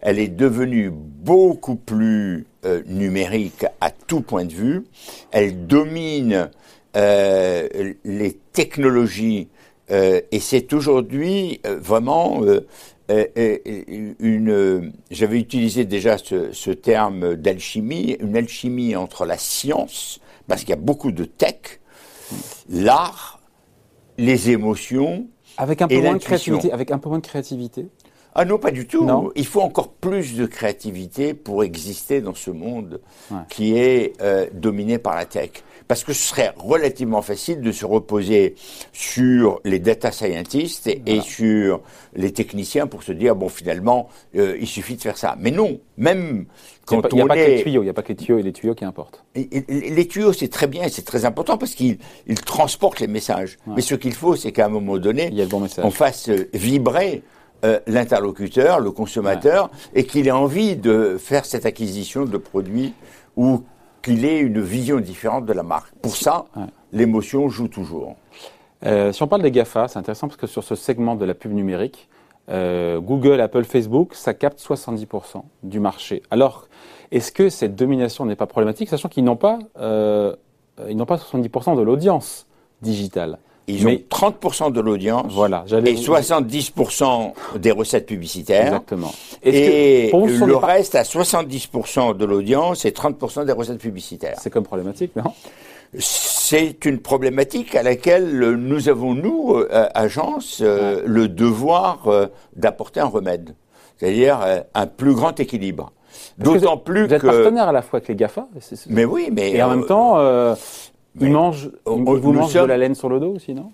Elle 0.02 0.18
est 0.18 0.28
devenue 0.28 0.90
beaucoup 0.92 1.76
plus 1.76 2.46
euh, 2.64 2.82
numérique 2.86 3.66
à 3.80 3.90
tout 3.90 4.20
point 4.20 4.44
de 4.44 4.52
vue. 4.52 4.84
Elle 5.30 5.66
domine 5.66 6.50
euh, 6.96 7.94
les 8.04 8.32
technologies 8.52 9.48
euh, 9.90 10.20
et 10.32 10.40
c'est 10.40 10.72
aujourd'hui 10.72 11.60
vraiment 11.64 12.42
une. 13.08 14.92
J'avais 15.10 15.38
utilisé 15.38 15.84
déjà 15.84 16.16
ce, 16.16 16.52
ce 16.52 16.70
terme 16.70 17.34
d'alchimie, 17.34 18.16
une 18.20 18.36
alchimie 18.36 18.96
entre 18.96 19.26
la 19.26 19.36
science, 19.36 20.20
parce 20.48 20.62
qu'il 20.62 20.70
y 20.70 20.74
a 20.74 20.76
beaucoup 20.76 21.12
de 21.12 21.24
tech, 21.24 21.80
l'art, 22.70 23.40
les 24.18 24.50
émotions. 24.50 25.26
Avec 25.56 25.82
un 25.82 25.88
peu 25.88 26.00
moins 26.00 26.14
de 26.14 26.22
créativité. 26.22 26.72
Avec 26.72 26.90
un 26.90 26.98
peu 26.98 27.08
moins 27.08 27.18
de 27.18 27.26
créativité. 27.26 27.86
Ah 28.36 28.44
non, 28.44 28.58
pas 28.58 28.72
du 28.72 28.86
tout. 28.86 29.08
Il 29.36 29.46
faut 29.46 29.60
encore 29.60 29.92
plus 29.92 30.34
de 30.34 30.46
créativité 30.46 31.34
pour 31.34 31.62
exister 31.62 32.20
dans 32.20 32.34
ce 32.34 32.50
monde 32.50 33.00
qui 33.48 33.76
est 33.76 34.12
euh, 34.20 34.46
dominé 34.52 34.98
par 34.98 35.14
la 35.14 35.24
tech. 35.24 35.50
Parce 35.86 36.02
que 36.02 36.12
ce 36.12 36.28
serait 36.28 36.52
relativement 36.56 37.20
facile 37.20 37.60
de 37.60 37.70
se 37.70 37.84
reposer 37.84 38.54
sur 38.92 39.60
les 39.64 39.78
data 39.78 40.10
scientists 40.10 40.86
et, 40.86 41.20
sur 41.20 41.82
les 42.14 42.32
techniciens 42.32 42.86
pour 42.86 43.02
se 43.02 43.12
dire, 43.12 43.36
bon, 43.36 43.48
finalement, 43.48 44.08
euh, 44.34 44.56
il 44.58 44.66
suffit 44.66 44.96
de 44.96 45.02
faire 45.02 45.18
ça. 45.18 45.36
Mais 45.38 45.50
non, 45.50 45.78
même 45.98 46.46
quand 46.86 47.02
il 47.12 47.16
n'y 47.16 47.20
a, 47.22 47.26
pas, 47.26 47.36
que 47.36 47.50
les 47.50 47.62
tuyaux, 47.62 47.82
il 47.82 47.84
n'y 47.84 47.90
a 47.90 47.94
pas 47.94 48.02
que 48.02 48.08
les 48.08 48.16
tuyaux 48.16 48.38
et 48.38 48.42
les 48.42 48.52
tuyaux 48.52 48.74
qui 48.74 48.84
importent. 48.84 49.24
les 49.34 50.08
tuyaux, 50.08 50.32
c'est 50.32 50.48
très 50.48 50.66
bien, 50.66 50.88
c'est 50.88 51.04
très 51.04 51.26
important 51.26 51.58
parce 51.58 51.74
qu'ils 51.74 51.98
transportent 52.46 53.00
les 53.00 53.06
messages. 53.06 53.58
Mais 53.66 53.82
ce 53.82 53.94
qu'il 53.94 54.14
faut, 54.14 54.36
c'est 54.36 54.52
qu'à 54.52 54.66
un 54.66 54.70
moment 54.70 54.98
donné, 54.98 55.30
on 55.78 55.90
fasse 55.90 56.30
vibrer 56.52 57.22
euh, 57.64 57.80
l'interlocuteur, 57.86 58.78
le 58.78 58.90
consommateur, 58.90 59.70
et 59.94 60.04
qu'il 60.04 60.28
ait 60.28 60.32
envie 60.32 60.76
de 60.76 61.16
faire 61.18 61.46
cette 61.46 61.64
acquisition 61.64 62.26
de 62.26 62.36
produits 62.36 62.92
ou 63.36 63.62
qu'il 64.02 64.26
ait 64.26 64.40
une 64.40 64.60
vision 64.60 65.00
différente 65.00 65.46
de 65.46 65.52
la 65.54 65.62
marque. 65.62 65.94
Pour 66.02 66.14
ça, 66.14 66.44
l'émotion 66.92 67.48
joue 67.48 67.68
toujours. 67.68 68.16
Euh, 68.84 69.12
si 69.12 69.22
on 69.22 69.28
parle 69.28 69.40
des 69.40 69.50
GAFA, 69.50 69.88
c'est 69.88 69.98
intéressant 69.98 70.28
parce 70.28 70.36
que 70.36 70.46
sur 70.46 70.62
ce 70.62 70.74
segment 70.74 71.14
de 71.14 71.24
la 71.24 71.32
pub 71.32 71.52
numérique, 71.52 72.10
euh, 72.50 73.00
Google, 73.00 73.40
Apple, 73.40 73.64
Facebook, 73.64 74.14
ça 74.14 74.34
capte 74.34 74.60
70% 74.60 75.42
du 75.62 75.80
marché. 75.80 76.22
Alors, 76.30 76.68
est-ce 77.12 77.32
que 77.32 77.48
cette 77.48 77.76
domination 77.76 78.26
n'est 78.26 78.36
pas 78.36 78.46
problématique, 78.46 78.90
sachant 78.90 79.08
qu'ils 79.08 79.24
n'ont 79.24 79.36
pas, 79.36 79.58
ils 79.80 80.96
n'ont 80.96 81.06
pas 81.06 81.16
70% 81.16 81.78
de 81.78 81.82
l'audience 81.82 82.46
digitale? 82.82 83.38
Ils 83.66 83.86
ont 83.86 83.98
30% 84.10 84.72
de 84.72 84.80
l'audience 84.80 85.32
voilà, 85.32 85.64
et 85.70 85.94
70% 85.94 87.32
des 87.56 87.70
recettes 87.70 88.06
publicitaires. 88.06 88.66
Exactement. 88.66 89.12
Et 89.42 90.10
le 90.12 90.56
reste 90.56 90.94
à 90.94 91.02
70% 91.02 92.16
de 92.16 92.24
l'audience 92.24 92.84
et 92.84 92.90
30% 92.90 93.46
des 93.46 93.52
recettes 93.52 93.78
publicitaires. 93.78 94.36
C'est 94.40 94.50
comme 94.50 94.64
problématique, 94.64 95.16
non? 95.16 95.32
C'est 95.98 96.84
une 96.84 96.98
problématique 96.98 97.74
à 97.76 97.82
laquelle 97.82 98.54
nous 98.54 98.88
avons, 98.88 99.14
nous, 99.14 99.54
euh, 99.54 99.88
agence, 99.94 100.60
euh, 100.60 101.02
le 101.06 101.28
devoir 101.28 102.08
euh, 102.08 102.26
d'apporter 102.56 102.98
un 103.00 103.06
remède. 103.06 103.54
C'est-à-dire 103.96 104.40
un 104.74 104.86
plus 104.88 105.14
grand 105.14 105.38
équilibre. 105.38 105.92
D'autant 106.36 106.76
plus 106.76 107.04
que... 107.04 107.08
Vous 107.08 107.14
êtes 107.14 107.22
partenaire 107.22 107.68
à 107.68 107.72
la 107.72 107.80
fois 107.80 107.98
avec 107.98 108.08
les 108.08 108.16
GAFA. 108.16 108.48
Mais 108.88 109.04
oui, 109.04 109.28
mais... 109.32 109.52
Et 109.52 109.62
en 109.62 109.70
même 109.70 109.86
temps... 109.86 110.18
Il 111.20 111.30
mange, 111.30 111.70
vous 111.86 112.32
mangez 112.32 112.60
de 112.60 112.64
la 112.64 112.76
laine 112.76 112.94
sur 112.94 113.08
le 113.08 113.20
dos 113.20 113.34
aussi, 113.36 113.54
non? 113.54 113.70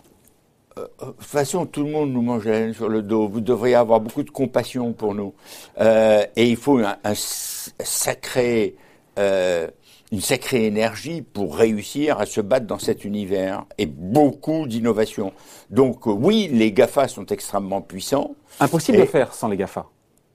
Euh, 0.78 0.86
euh, 1.02 1.06
de 1.06 1.10
toute 1.12 1.24
façon, 1.24 1.66
tout 1.66 1.82
le 1.82 1.90
monde 1.90 2.12
nous 2.12 2.22
mange 2.22 2.44
la 2.44 2.60
laine 2.60 2.74
sur 2.74 2.88
le 2.88 3.02
dos. 3.02 3.28
Vous 3.28 3.40
devriez 3.40 3.74
avoir 3.74 4.00
beaucoup 4.00 4.22
de 4.22 4.30
compassion 4.30 4.92
pour 4.92 5.14
nous. 5.14 5.34
Euh, 5.80 6.24
et 6.36 6.48
il 6.48 6.56
faut 6.56 6.78
un, 6.78 6.96
sacré, 7.14 8.76
une 9.16 10.20
sacrée 10.20 10.66
énergie 10.66 11.22
pour 11.22 11.56
réussir 11.56 12.18
à 12.20 12.26
se 12.26 12.40
battre 12.40 12.66
dans 12.66 12.78
cet 12.78 13.04
univers. 13.04 13.64
Et 13.78 13.86
beaucoup 13.86 14.66
d'innovation. 14.66 15.32
Donc 15.70 16.06
oui, 16.06 16.48
les 16.52 16.72
GAFA 16.72 17.08
sont 17.08 17.26
extrêmement 17.26 17.80
puissants. 17.80 18.34
Impossible 18.60 18.98
de 18.98 19.04
faire 19.06 19.32
sans 19.34 19.48
les 19.48 19.56
GAFA. 19.56 19.86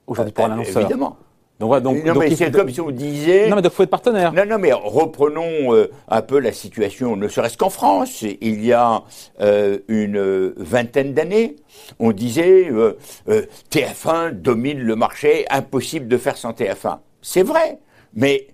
Aujourd'hui 0.06 0.32
pour 0.32 0.44
un 0.44 0.52
annonceur. 0.52 0.82
Évidemment. 0.82 1.16
Donc, 1.58 1.82
donc, 1.82 2.04
non, 2.04 2.14
mais 2.14 2.34
c'est 2.36 2.50
comme 2.50 2.68
si 2.70 2.80
on 2.82 2.90
disait. 2.90 3.48
Non, 3.48 3.56
mais 3.56 3.62
donc 3.62 3.72
faut 3.72 3.82
être 3.82 3.90
partenaire. 3.90 4.32
Non, 4.34 4.44
non, 4.44 4.58
mais 4.58 4.74
reprenons 4.74 5.74
euh, 5.74 5.90
un 6.06 6.20
peu 6.20 6.38
la 6.38 6.52
situation, 6.52 7.16
ne 7.16 7.28
serait-ce 7.28 7.56
qu'en 7.56 7.70
France. 7.70 8.22
Il 8.22 8.62
y 8.62 8.74
a 8.74 9.02
euh, 9.40 9.78
une 9.88 10.52
vingtaine 10.58 11.14
d'années, 11.14 11.56
on 11.98 12.12
disait 12.12 12.68
euh, 12.70 12.92
TF1 13.70 14.32
domine 14.32 14.80
le 14.80 14.96
marché, 14.96 15.46
impossible 15.48 16.08
de 16.08 16.18
faire 16.18 16.36
sans 16.36 16.50
TF1. 16.50 16.98
C'est 17.22 17.42
vrai, 17.42 17.78
mais 18.14 18.48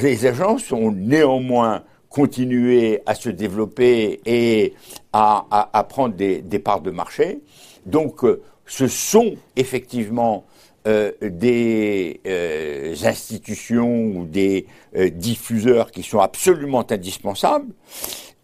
les 0.00 0.26
agences 0.26 0.70
ont 0.70 0.92
néanmoins 0.92 1.82
continué 2.08 3.02
à 3.06 3.16
se 3.16 3.30
développer 3.30 4.20
et 4.26 4.74
à, 5.12 5.44
à, 5.50 5.76
à 5.76 5.82
prendre 5.82 6.14
des, 6.14 6.40
des, 6.40 6.60
parts 6.60 6.82
de 6.82 6.92
marché. 6.92 7.40
Donc, 7.84 8.20
ce 8.66 8.86
sont 8.86 9.34
effectivement 9.56 10.44
euh, 10.86 11.12
des 11.22 12.20
euh, 12.26 12.94
institutions 13.04 14.04
ou 14.04 14.26
des 14.26 14.66
euh, 14.94 15.08
diffuseurs 15.08 15.90
qui 15.90 16.02
sont 16.02 16.18
absolument 16.18 16.84
indispensables. 16.92 17.72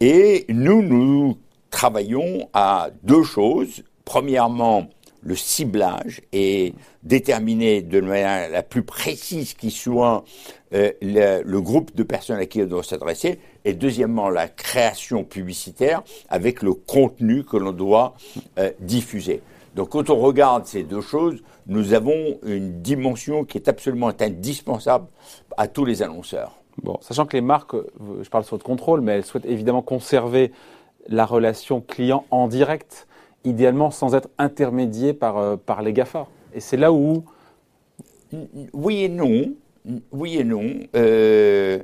Et 0.01 0.47
nous, 0.49 0.81
nous 0.81 1.37
travaillons 1.69 2.49
à 2.55 2.89
deux 3.03 3.25
choses. 3.25 3.83
Premièrement, 4.07 4.89
le 5.23 5.37
ciblage 5.37 6.23
et 6.33 6.73
déterminer 7.03 7.83
de 7.83 8.01
manière 8.01 8.49
la 8.49 8.63
plus 8.63 8.85
précise 8.85 9.53
qui 9.53 9.71
soit 9.71 10.25
le, 10.73 11.43
le, 11.45 11.61
groupe 11.61 11.95
de 11.95 12.03
personnes 12.03 12.39
à 12.39 12.47
qui 12.47 12.63
on 12.63 12.67
doit 12.67 12.83
s'adresser. 12.83 13.39
Et 13.67 13.75
deuxièmement, 13.75 14.31
la 14.31 14.49
création 14.49 15.25
publicitaire 15.25 16.03
avec 16.31 16.63
le 16.63 16.73
contenu 16.73 17.45
que 17.45 17.59
l'on 17.59 17.73
doit 17.73 18.15
diffuser. 18.81 19.43
Donc 19.75 19.91
quand 19.91 20.11
on 20.11 20.17
regarde 20.17 20.67
ces 20.67 20.83
deux 20.83 21.01
choses, 21.01 21.43
nous 21.67 21.95
avons 21.95 22.39
une 22.45 22.83
dimension 22.83 23.45
qui 23.45 23.59
est 23.59 23.69
absolument 23.69 24.11
indispensable 24.21 25.07
à 25.57 25.69
tous 25.69 25.85
les 25.85 26.03
annonceurs. 26.03 26.61
Bon, 26.83 26.99
sachant 27.01 27.27
que 27.27 27.37
les 27.37 27.43
marques, 27.43 27.75
je 28.23 28.29
parle 28.29 28.45
sur 28.45 28.57
votre 28.57 28.65
contrôle, 28.65 29.01
mais 29.01 29.13
elles 29.13 29.25
souhaitent 29.25 29.47
évidemment 29.47 29.83
conserver 29.83 30.53
la 31.09 31.27
relation 31.27 31.81
client 31.81 32.25
en 32.31 32.49
direct, 32.49 33.07
idéalement 33.45 33.91
sans 33.91 34.15
être 34.15 34.29
intermédiées 34.39 35.13
par, 35.13 35.39
euh, 35.39 35.57
par 35.57 35.83
les 35.83 35.93
GAFA. 35.93 36.27
Et 36.55 36.61
c'est 36.61 36.77
là 36.77 36.93
où... 36.93 37.25
Oui 38.73 39.05
et 39.05 39.09
non. 39.09 39.53
Oui 40.13 40.39
et 40.39 40.45
non. 40.45 40.71
Euh, 40.95 41.81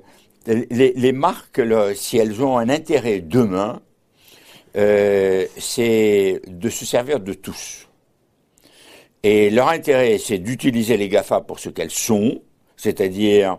les, 0.46 1.12
marques, 1.12 1.60
si 1.94 2.18
elles 2.18 2.42
ont 2.42 2.56
un 2.56 2.68
intérêt 2.68 3.20
demain, 3.20 3.80
euh, 4.76 5.46
c'est 5.56 6.40
de 6.46 6.68
se 6.68 6.84
servir 6.84 7.20
de 7.20 7.32
tous. 7.32 7.88
Et 9.22 9.50
leur 9.50 9.68
intérêt, 9.68 10.18
c'est 10.18 10.38
d'utiliser 10.38 10.96
les 10.96 11.08
GAFA 11.08 11.40
pour 11.40 11.58
ce 11.58 11.68
qu'elles 11.68 11.90
sont, 11.90 12.42
c'est-à-dire 12.76 13.58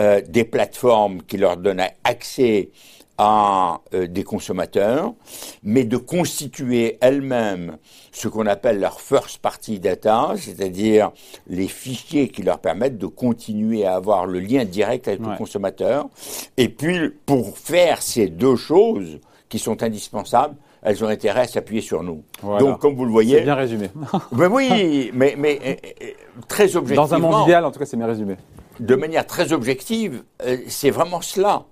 euh, 0.00 0.20
des 0.20 0.44
plateformes 0.44 1.22
qui 1.22 1.38
leur 1.38 1.56
donnent 1.56 1.84
accès 2.04 2.70
à 3.18 3.80
euh, 3.94 4.06
des 4.06 4.24
consommateurs, 4.24 5.14
mais 5.62 5.84
de 5.84 5.96
constituer 5.96 6.98
elles-mêmes 7.00 7.78
ce 8.12 8.28
qu'on 8.28 8.46
appelle 8.46 8.78
leur 8.78 9.00
first 9.00 9.38
party 9.38 9.78
data, 9.78 10.34
c'est-à-dire 10.36 11.12
les 11.46 11.68
fichiers 11.68 12.28
qui 12.28 12.42
leur 12.42 12.58
permettent 12.58 12.98
de 12.98 13.06
continuer 13.06 13.86
à 13.86 13.94
avoir 13.94 14.26
le 14.26 14.40
lien 14.40 14.64
direct 14.64 15.08
avec 15.08 15.20
le 15.20 15.36
consommateur. 15.36 16.08
Et 16.56 16.68
puis, 16.68 17.10
pour 17.24 17.56
faire 17.56 18.02
ces 18.02 18.28
deux 18.28 18.56
choses, 18.56 19.18
qui 19.48 19.58
sont 19.58 19.82
indispensables, 19.82 20.56
elles 20.82 21.02
ont 21.04 21.08
intérêt 21.08 21.40
à 21.40 21.46
s'appuyer 21.46 21.80
sur 21.80 22.02
nous. 22.02 22.22
Donc, 22.42 22.80
comme 22.80 22.94
vous 22.94 23.04
le 23.04 23.10
voyez. 23.10 23.38
C'est 23.38 23.44
bien 23.44 23.54
résumé. 23.54 23.90
ben 24.32 24.48
oui, 24.50 25.10
mais, 25.12 25.34
mais 25.36 25.58
euh, 25.64 25.74
euh, 26.02 26.10
très 26.48 26.76
objectivement. 26.76 27.06
Dans 27.06 27.14
un 27.14 27.18
monde 27.18 27.42
idéal, 27.44 27.64
en 27.64 27.70
tout 27.70 27.78
cas, 27.78 27.86
c'est 27.86 27.96
bien 27.96 28.06
résumé. 28.06 28.36
De 28.78 28.94
manière 28.94 29.26
très 29.26 29.52
objective, 29.52 30.22
euh, 30.44 30.58
c'est 30.68 30.90
vraiment 30.90 31.20
cela. 31.20 31.64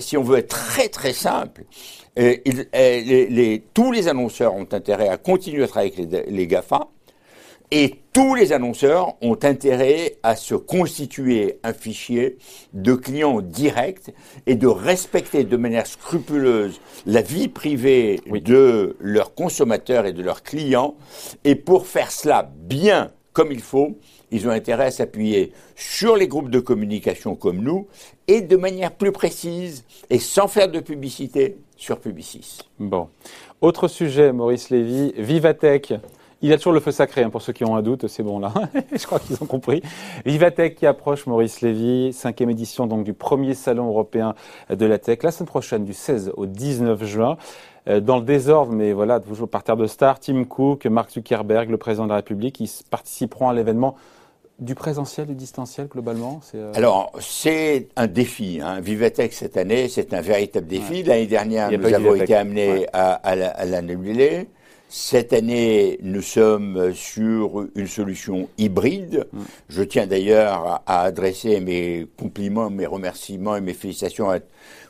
si 0.00 0.16
on 0.16 0.22
veut 0.22 0.38
être 0.38 0.48
très 0.48 0.88
très 0.88 1.12
simple, 1.12 1.64
les, 2.16 3.64
tous 3.72 3.92
les 3.92 4.08
annonceurs 4.08 4.54
ont 4.54 4.66
intérêt 4.72 5.08
à 5.08 5.16
continuer 5.16 5.64
à 5.64 5.68
travailler 5.68 5.92
avec 5.96 6.12
les, 6.12 6.30
les 6.30 6.46
GAFA, 6.46 6.88
et 7.70 7.96
tous 8.12 8.34
les 8.34 8.52
annonceurs 8.52 9.14
ont 9.20 9.38
intérêt 9.42 10.16
à 10.22 10.36
se 10.36 10.54
constituer 10.54 11.58
un 11.62 11.72
fichier 11.72 12.38
de 12.72 12.94
clients 12.94 13.40
directs 13.40 14.10
et 14.46 14.54
de 14.54 14.66
respecter 14.66 15.44
de 15.44 15.56
manière 15.56 15.86
scrupuleuse 15.86 16.80
la 17.06 17.22
vie 17.22 17.48
privée 17.48 18.20
de 18.26 18.96
leurs 19.00 19.34
consommateurs 19.34 20.06
et 20.06 20.12
de 20.12 20.22
leurs 20.22 20.42
clients. 20.42 20.94
Et 21.44 21.54
pour 21.54 21.86
faire 21.86 22.10
cela 22.10 22.50
bien 22.56 23.12
comme 23.32 23.52
il 23.52 23.60
faut, 23.60 23.98
ils 24.32 24.48
ont 24.48 24.50
intérêt 24.50 24.86
à 24.86 24.90
s'appuyer 24.90 25.52
sur 25.76 26.16
les 26.16 26.26
groupes 26.26 26.50
de 26.50 26.58
communication 26.58 27.36
comme 27.36 27.62
nous 27.62 27.86
et 28.26 28.40
de 28.40 28.56
manière 28.56 28.92
plus 28.92 29.12
précise 29.12 29.84
et 30.10 30.18
sans 30.18 30.48
faire 30.48 30.68
de 30.68 30.80
publicité 30.80 31.56
sur 31.76 32.00
Publicis. 32.00 32.58
Bon. 32.80 33.08
Autre 33.60 33.86
sujet, 33.86 34.32
Maurice 34.32 34.70
Lévy, 34.70 35.12
Vivatech. 35.16 35.94
Il 36.40 36.48
y 36.48 36.52
a 36.52 36.56
toujours 36.56 36.72
le 36.72 36.78
feu 36.78 36.92
sacré, 36.92 37.24
hein, 37.24 37.30
pour 37.30 37.42
ceux 37.42 37.52
qui 37.52 37.64
ont 37.64 37.74
un 37.74 37.82
doute, 37.82 38.06
c'est 38.06 38.22
bon 38.22 38.38
là. 38.38 38.52
Je 38.92 39.04
crois 39.06 39.18
qu'ils 39.18 39.42
ont 39.42 39.46
compris. 39.46 39.82
Vivatech 40.24 40.76
qui 40.76 40.86
approche, 40.86 41.26
Maurice 41.26 41.62
Lévy, 41.62 42.12
cinquième 42.12 42.50
édition 42.50 42.86
donc 42.86 43.02
du 43.02 43.12
premier 43.12 43.54
salon 43.54 43.88
européen 43.88 44.34
de 44.70 44.86
la 44.86 44.98
tech, 44.98 45.18
la 45.24 45.32
semaine 45.32 45.48
prochaine 45.48 45.84
du 45.84 45.92
16 45.92 46.32
au 46.36 46.46
19 46.46 47.04
juin. 47.04 47.36
Euh, 47.88 47.98
dans 47.98 48.18
le 48.18 48.22
désordre, 48.22 48.72
mais 48.72 48.92
voilà, 48.92 49.18
toujours 49.18 49.48
par 49.48 49.64
terre 49.64 49.76
de 49.76 49.88
stars, 49.88 50.20
Tim 50.20 50.44
Cook, 50.44 50.86
Mark 50.86 51.10
Zuckerberg, 51.10 51.70
le 51.70 51.76
président 51.76 52.04
de 52.04 52.10
la 52.10 52.16
République, 52.16 52.60
ils 52.60 52.70
participeront 52.88 53.48
à 53.48 53.54
l'événement 53.54 53.96
du 54.60 54.74
présentiel, 54.74 55.26
du 55.26 55.34
distanciel 55.34 55.88
globalement 55.88 56.40
euh, 56.54 56.72
Alors, 56.74 57.12
c'est 57.20 57.88
un 57.96 58.06
défi. 58.06 58.60
Hein. 58.62 58.80
Vivatech 58.80 59.32
cette 59.32 59.56
année, 59.56 59.88
c'est 59.88 60.14
un 60.14 60.20
véritable 60.20 60.66
défi. 60.66 61.02
L'année 61.02 61.26
dernière, 61.26 61.70
nous 61.70 61.94
avons 61.94 62.14
été 62.14 62.34
amenés 62.34 62.86
à, 62.92 63.14
à 63.14 63.64
l'annuler. 63.64 64.48
Cette 64.90 65.34
année, 65.34 65.98
nous 66.02 66.22
sommes 66.22 66.94
sur 66.94 67.66
une 67.74 67.86
solution 67.86 68.48
hybride. 68.56 69.26
Mm. 69.32 69.40
Je 69.68 69.82
tiens 69.82 70.06
d'ailleurs 70.06 70.82
à 70.86 71.02
adresser 71.02 71.60
mes 71.60 72.06
compliments, 72.16 72.70
mes 72.70 72.86
remerciements 72.86 73.54
et 73.56 73.60
mes 73.60 73.74
félicitations 73.74 74.28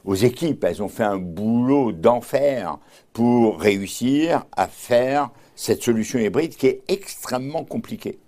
aux 0.04 0.14
équipes. 0.14 0.62
Elles 0.62 0.84
ont 0.84 0.88
fait 0.88 1.02
un 1.02 1.18
boulot 1.18 1.90
d'enfer 1.90 2.78
pour 3.12 3.60
réussir 3.60 4.44
à 4.56 4.68
faire 4.68 5.30
cette 5.56 5.82
solution 5.82 6.20
hybride 6.20 6.54
qui 6.54 6.68
est 6.68 6.82
extrêmement 6.86 7.64
compliquée. 7.64 8.20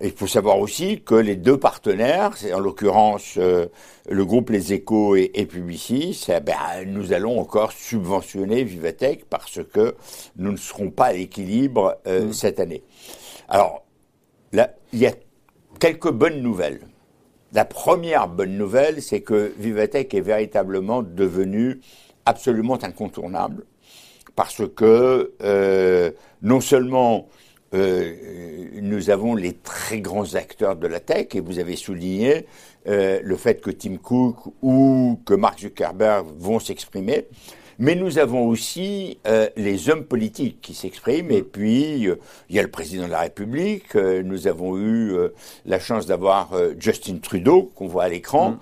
Mm. 0.00 0.04
Il 0.04 0.12
faut 0.12 0.26
savoir 0.26 0.58
aussi 0.58 1.02
que 1.02 1.14
les 1.14 1.36
deux 1.36 1.58
partenaires, 1.58 2.34
en 2.52 2.58
l'occurrence 2.58 3.34
euh, 3.38 3.66
le 4.08 4.24
groupe 4.24 4.50
Les 4.50 4.72
Échos 4.72 5.16
et, 5.16 5.30
et 5.34 5.46
Publicis, 5.46 6.26
eh 6.28 6.40
ben, 6.40 6.54
nous 6.86 7.12
allons 7.12 7.40
encore 7.40 7.72
subventionner 7.72 8.64
Vivatech 8.64 9.24
parce 9.24 9.60
que 9.72 9.94
nous 10.36 10.52
ne 10.52 10.56
serons 10.56 10.90
pas 10.90 11.06
à 11.06 11.12
l'équilibre 11.12 11.98
euh, 12.06 12.26
mmh. 12.26 12.32
cette 12.32 12.60
année. 12.60 12.82
Alors, 13.48 13.84
là, 14.52 14.74
il 14.92 14.98
y 15.00 15.06
a 15.06 15.12
quelques 15.78 16.10
bonnes 16.10 16.40
nouvelles. 16.40 16.80
La 17.52 17.64
première 17.64 18.28
bonne 18.28 18.56
nouvelle, 18.56 19.00
c'est 19.00 19.20
que 19.20 19.52
Vivatech 19.58 20.12
est 20.14 20.20
véritablement 20.20 21.02
devenu 21.02 21.80
absolument 22.26 22.78
incontournable 22.82 23.64
parce 24.34 24.62
que 24.68 25.32
euh, 25.42 26.10
non 26.42 26.60
seulement 26.60 27.28
nous 28.80 29.10
avons 29.10 29.34
les 29.34 29.52
très 29.52 30.00
grands 30.00 30.34
acteurs 30.34 30.76
de 30.76 30.86
la 30.86 31.00
tech, 31.00 31.28
et 31.34 31.40
vous 31.40 31.58
avez 31.58 31.76
souligné 31.76 32.46
euh, 32.88 33.20
le 33.22 33.36
fait 33.36 33.60
que 33.60 33.70
Tim 33.70 33.96
Cook 33.96 34.36
ou 34.62 35.18
que 35.24 35.34
Mark 35.34 35.60
Zuckerberg 35.60 36.26
vont 36.38 36.60
s'exprimer. 36.60 37.26
Mais 37.78 37.94
nous 37.94 38.18
avons 38.18 38.48
aussi 38.48 39.18
euh, 39.26 39.48
les 39.56 39.90
hommes 39.90 40.04
politiques 40.04 40.60
qui 40.62 40.74
s'expriment, 40.74 41.30
et 41.30 41.42
puis 41.42 42.08
euh, 42.08 42.16
il 42.48 42.56
y 42.56 42.58
a 42.58 42.62
le 42.62 42.70
président 42.70 43.06
de 43.06 43.10
la 43.10 43.20
République. 43.20 43.94
Euh, 43.96 44.22
nous 44.22 44.46
avons 44.46 44.78
eu 44.78 45.14
la 45.66 45.78
chance 45.78 46.06
d'avoir 46.06 46.52
Justin 46.78 47.18
Trudeau 47.18 47.70
qu'on 47.74 47.86
voit 47.86 48.04
à 48.04 48.08
l'écran, 48.08 48.50
mm. 48.50 48.58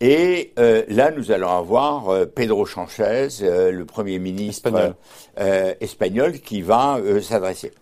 et 0.00 0.52
là 0.56 1.10
nous 1.10 1.32
allons 1.32 1.50
avoir 1.50 2.26
Pedro 2.28 2.66
Sanchez, 2.66 3.28
le 3.40 3.84
premier 3.84 4.18
ministre 4.18 4.68
espagnol, 4.68 5.76
espagnol 5.80 6.32
qui 6.40 6.62
va 6.62 7.00
s'adresser. 7.20 7.72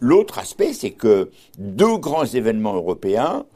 L'autre 0.00 0.38
aspect, 0.38 0.72
c'est 0.72 0.90
que 0.90 1.30
deux 1.58 1.96
grands 1.98 2.26
événements 2.26 2.74
européens 2.74 3.46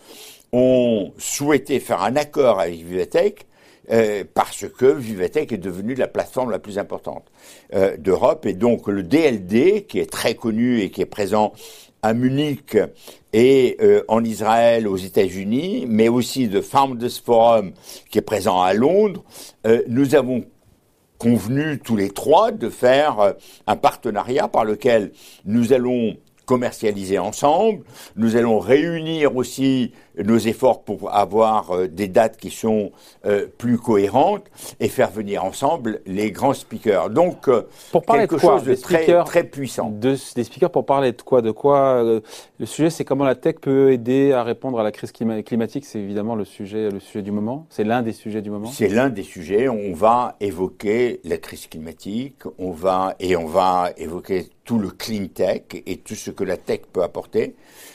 ont 0.53 1.13
souhaité 1.19 1.81
faire 1.81 2.03
un 2.03 2.17
accord 2.17 2.61
avec 2.61 2.77
Vivatech 2.77 3.47
euh, 3.91 4.25
parce 4.35 4.67
que 4.69 4.87
Vivatech 4.87 5.53
est 5.53 5.59
devenue 5.59 5.95
la 5.95 6.09
plateforme 6.09 6.51
la 6.51 6.59
plus 6.59 6.79
importante 6.79 7.25
euh, 7.75 7.97
d'Europe. 7.97 8.45
Et 8.47 8.55
donc 8.55 8.87
le 8.89 9.03
DLD 9.03 9.87
qui 9.87 9.99
est 9.99 10.11
très 10.11 10.35
connu 10.35 10.81
et 10.81 10.91
qui 10.91 11.01
est 11.01 11.07
présent 11.07 11.53
à 12.03 12.13
Munich 12.13 12.77
et 13.33 13.77
euh, 13.81 14.05
en 14.09 14.23
Israël, 14.25 14.87
aux 14.87 14.97
États-Unis, 14.97 15.87
mais 15.89 16.09
aussi 16.09 16.49
de 16.49 16.61
Founders 16.61 17.11
Forum 17.25 17.73
qui 18.11 18.19
est 18.19 18.23
présent 18.23 18.61
à 18.61 18.73
Londres, 18.75 19.25
nous 19.89 20.15
avons 20.15 20.45
convenu 21.19 21.79
tous 21.79 21.97
les 21.97 22.11
trois 22.11 22.53
de 22.53 22.71
faire 22.71 23.35
un 23.67 23.77
partenariat 23.77 24.49
par 24.49 24.65
lequel 24.65 25.13
nous 25.45 25.73
allons 25.73 26.17
commercialiser 26.49 27.19
ensemble. 27.19 27.85
Nous 28.17 28.35
allons 28.35 28.59
réunir 28.59 29.37
aussi 29.37 29.93
nos 30.25 30.39
efforts 30.39 30.83
pour 30.83 31.15
avoir 31.15 31.71
euh, 31.71 31.89
des 31.89 32.09
dates 32.09 32.37
qui 32.37 32.51
sont 32.51 32.93
euh, 33.27 33.47
plus 33.59 33.79
cohérentes 33.79 34.45
et 34.81 34.89
faire 34.89 35.11
venir 35.11 35.45
ensemble 35.45 36.01
les 36.07 36.31
grands 36.31 36.55
speakers. 36.55 37.11
Donc, 37.11 37.49
euh, 37.49 37.63
pour 37.93 38.05
parler 38.05 38.23
quelque 38.23 38.37
de 38.37 38.41
quoi, 38.41 38.59
chose 38.59 38.67
de 38.67 38.75
très, 38.75 39.25
très 39.25 39.45
puissant. 39.45 39.91
De, 39.91 40.17
des 40.35 40.45
speakers 40.45 40.71
pour 40.71 40.87
parler 40.87 41.13
de 41.13 41.23
quoi 41.23 41.43
De 41.43 41.51
quoi 41.51 42.03
Le 42.03 42.67
sujet, 42.67 42.91
c'est 42.91 43.05
comment 43.05 43.25
la 43.25 43.35
tech 43.35 43.57
peut 43.61 43.93
aider 43.93 44.33
à 44.33 44.43
répondre 44.43 44.79
à 44.79 44.83
la 44.83 44.93
crise 44.93 45.13
climatique. 45.13 45.85
C'est 45.85 46.01
évidemment 46.01 46.35
le 46.35 46.45
sujet, 46.45 46.91
le 46.91 47.01
sujet 47.01 47.23
du 47.23 47.31
moment. 47.31 47.67
C'est 47.71 47.85
l'un 47.85 48.03
des 48.03 48.13
sujets 48.13 48.43
du 48.43 48.51
moment. 48.51 48.69
C'est 48.69 48.89
l'un 48.89 49.11
des 49.11 49.23
sujets. 49.23 49.69
On 49.69 49.93
va 49.93 50.37
évoquer 50.41 51.21
la 51.25 51.39
crise 51.39 51.67
climatique. 51.67 52.43
On 52.59 52.71
va 52.71 53.15
et 53.21 53.37
on 53.37 53.47
va 53.47 53.91
évoquer 53.97 54.49
tout 54.65 54.79
le 54.79 54.91
clean 54.91 55.29
tech 55.29 55.63
et 55.87 55.97
tout 55.97 56.15
ce 56.15 56.31
que 56.31 56.45
la 56.45 56.59
tech 56.59 56.81
peut 56.93 57.03
apporter. 57.03 57.55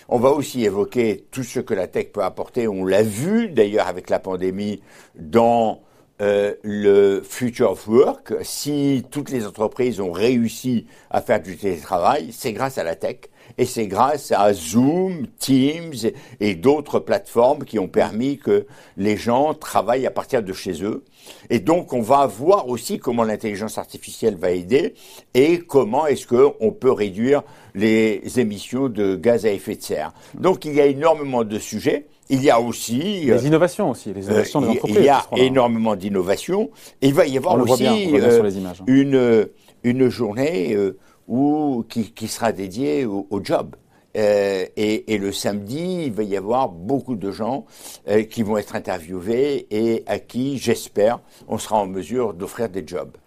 On 0.10 0.18
va 0.18 0.32
aussi 0.32 0.66
évoquer 0.66 1.24
tout 1.30 1.44
ce 1.44 1.60
que 1.60 1.76
la 1.76 1.88
tech 1.88 2.08
peut 2.14 2.24
apporter. 2.24 2.68
On 2.68 2.86
l'a 2.86 3.04
vu 3.04 3.50
d'ailleurs 3.50 3.88
avec 3.88 4.10
la 4.10 4.20
pandémie 4.20 4.82
dans 5.16 5.82
euh, 6.22 6.54
le 6.64 7.22
future 7.22 7.72
of 7.72 7.88
work. 7.88 8.34
Si 8.44 9.04
toutes 9.12 9.32
les 9.32 9.46
entreprises 9.46 10.00
ont 10.00 10.12
réussi 10.12 10.86
à 11.10 11.22
faire 11.22 11.42
du 11.42 11.58
télétravail, 11.58 12.32
c'est 12.32 12.54
grâce 12.54 12.78
à 12.78 12.84
la 12.84 12.96
tech. 12.96 13.18
Et 13.58 13.66
c'est 13.66 13.88
grâce 13.88 14.32
à 14.32 14.54
Zoom, 14.54 15.28
Teams 15.40 15.94
et 16.40 16.56
d'autres 16.56 17.00
plateformes 17.00 17.66
qui 17.66 17.78
ont 17.78 17.88
permis 17.88 18.38
que 18.38 18.66
les 18.98 19.18
gens 19.18 19.54
travaillent 19.54 20.08
à 20.08 20.12
partir 20.12 20.42
de 20.42 20.54
chez 20.54 20.84
eux. 20.84 21.04
Et 21.50 21.60
donc, 21.60 21.94
on 21.94 22.02
va 22.02 22.26
voir 22.26 22.68
aussi 22.68 23.00
comment 23.00 23.24
l'intelligence 23.24 23.78
artificielle 23.78 24.36
va 24.36 24.52
aider 24.52 24.96
et 25.34 25.60
comment 25.60 26.08
est-ce 26.08 26.28
qu'on 26.28 26.72
peut 26.72 26.92
réduire 26.92 27.44
les 27.76 28.22
émissions 28.38 28.90
de 28.90 29.16
gaz 29.16 29.46
à 29.46 29.52
effet 29.52 29.76
de 29.76 29.82
serre. 29.82 30.14
Donc, 30.40 30.66
il 30.66 30.74
y 30.74 30.82
a 30.82 30.86
énormément 30.86 31.44
de 31.44 31.60
sujets. 31.60 32.08
Il 32.30 32.42
y 32.42 32.50
a 32.50 32.60
aussi 32.60 33.26
les 33.26 33.32
euh, 33.32 33.48
innovations 33.48 33.92
aussi, 33.92 34.14
les 34.14 34.26
innovations 34.26 34.62
des 34.62 34.70
entreprises. 34.70 34.98
Il 34.98 35.04
y 35.04 35.10
a 35.10 35.26
énormément 35.36 35.96
d'innovations. 35.96 36.72
Il 37.02 37.14
va 37.14 37.28
y 37.28 37.38
avoir 37.38 37.60
aussi 37.60 37.86
euh, 37.86 38.42
hein. 38.44 38.72
une 38.88 39.50
une 39.84 40.10
journée 40.10 40.74
euh, 40.74 40.98
où, 41.28 41.84
qui, 41.90 42.28
sera 42.28 42.52
dédié 42.52 43.06
au, 43.06 43.42
job. 43.44 43.76
Euh, 44.16 44.66
et, 44.76 45.18
le 45.18 45.32
samedi, 45.32 46.04
il 46.06 46.12
va 46.12 46.24
y 46.24 46.38
avoir 46.38 46.70
beaucoup 46.70 47.16
de 47.16 47.32
gens 47.32 47.66
euh, 48.08 48.24
qui 48.24 48.44
vont 48.44 48.58
être 48.58 48.76
interviewés 48.76 49.68
et 49.72 50.04
à 50.08 50.20
qui, 50.20 50.58
j'espère, 50.58 51.20
on 51.48 51.58
sera 51.58 51.78
en 51.78 51.88
mesure 51.88 52.34
d'offrir 52.34 52.70
des 52.70 52.86
jobs. 52.86 53.18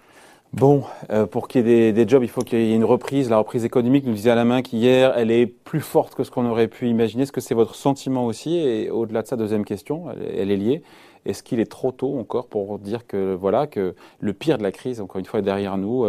Bon, 0.53 0.85
euh, 1.11 1.27
pour 1.27 1.49
qu'il 1.49 1.67
y 1.67 1.73
ait 1.73 1.93
des, 1.93 2.09
jobs, 2.09 2.23
il 2.23 2.31
faut 2.31 2.41
qu'il 2.41 2.61
y 2.61 2.73
ait 2.73 2.77
une 2.77 2.85
reprise. 2.85 3.29
La 3.29 3.39
reprise 3.39 3.65
économique, 3.65 4.07
nous 4.07 4.15
disait 4.15 4.31
Alain 4.31 4.63
qu'hier, 4.63 5.13
elle 5.17 5.31
est 5.31 5.47
plus 5.47 5.81
forte 5.81 6.15
que 6.15 6.25
ce 6.25 6.31
qu'on 6.31 6.47
aurait 6.47 6.69
pu 6.69 6.89
imaginer. 6.89 7.25
Est-ce 7.25 7.33
que 7.33 7.41
c'est 7.41 7.55
votre 7.55 7.75
sentiment 7.75 8.25
aussi? 8.25 8.57
Et 8.57 8.89
au-delà 8.89 9.23
de 9.23 9.27
ça, 9.27 9.37
deuxième 9.37 9.65
question, 9.65 10.07
elle, 10.11 10.51
est 10.51 10.57
liée. 10.57 10.83
Est-ce 11.27 11.43
qu'il 11.43 11.59
est 11.59 11.71
trop 11.71 11.91
tôt 11.91 12.19
encore 12.19 12.47
pour 12.47 12.79
dire 12.79 13.07
que 13.07 13.35
voilà 13.35 13.67
que 13.67 13.97
le 14.21 14.33
pire 14.33 14.57
de 14.57 14.63
la 14.63 14.73
crise, 14.73 15.01
encore 15.01 15.19
une 15.19 15.27
fois, 15.27 15.41
est 15.41 15.43
derrière 15.43 15.77
nous 15.77 16.07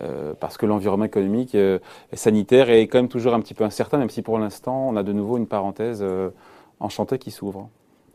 euh, 0.00 0.32
parce 0.38 0.56
que 0.56 0.66
l'environnement 0.66 1.04
économique 1.04 1.54
euh, 1.54 1.78
et 2.12 2.16
sanitaire 2.16 2.70
est 2.70 2.86
quand 2.86 2.98
même 2.98 3.08
toujours 3.08 3.34
un 3.34 3.40
petit 3.40 3.54
peu 3.54 3.64
incertain, 3.64 3.98
même 3.98 4.10
si 4.10 4.22
pour 4.22 4.38
l'instant 4.38 4.88
on 4.88 4.96
a 4.96 5.02
de 5.02 5.12
nouveau 5.12 5.36
une 5.36 5.46
parenthèse 5.46 6.00
euh, 6.02 6.30
enchantée 6.80 7.18
qui 7.18 7.30
s'ouvre. 7.30 7.68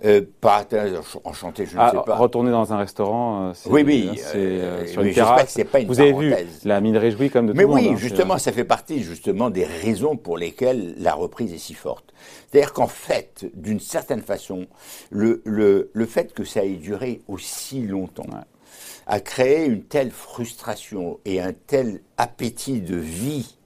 Euh, 0.06 0.22
parenthèse 0.42 0.96
enchantée, 1.24 1.66
je 1.66 1.76
ne 1.76 1.82
ah, 1.82 1.92
sais 1.92 1.98
pas. 2.06 2.16
Retourner 2.16 2.52
dans 2.52 2.72
un 2.72 2.78
restaurant, 2.78 3.52
c'est, 3.56 3.70
oui, 3.70 3.84
oui, 3.84 4.12
c'est 4.16 4.88
sur 4.88 5.02
une 5.02 5.14
terrasse. 5.14 5.50
C'est 5.50 5.64
pas 5.66 5.80
une 5.80 5.88
Vous 5.88 6.00
avez 6.00 6.14
vu, 6.14 6.34
la 6.66 6.82
mine 6.82 6.98
réjouit 6.98 7.32
comme 7.32 7.48
de 7.48 7.54
Mais 7.54 7.64
tout 7.64 7.70
oui, 7.70 7.76
le 7.76 7.82
monde. 7.82 7.90
Mais 7.90 7.96
oui, 7.96 8.02
justement, 8.02 8.38
ça 8.38 8.52
fait 8.52 8.64
partie 8.64 9.02
justement 9.02 9.50
des 9.50 9.66
raisons 9.66 10.16
pour 10.16 10.38
lesquelles 10.38 10.94
la 11.00 11.16
reprise 11.16 11.52
est 11.52 11.58
si 11.58 11.74
forte. 11.74 12.14
C'est-à-dire 12.52 12.74
qu'en 12.74 12.88
fait, 12.88 13.50
d'une 13.56 13.80
certaine 13.80 14.22
façon, 14.22 14.68
le, 15.10 15.42
le, 15.46 15.90
le 15.94 16.06
fait 16.06 16.32
que 16.32 16.44
ça 16.44 16.64
ait 16.64 16.76
duré 16.76 17.22
aussi 17.28 17.82
longtemps. 17.82 18.28
Ouais 18.28 18.44
a 19.08 19.20
créé 19.22 19.66
une 19.66 19.84
telle 19.84 20.12
frustration 20.12 21.20
et 21.26 21.40
un 21.42 21.54
tel 21.54 22.02
appétit 22.18 22.82
de 22.82 22.98
vie. 22.98 23.58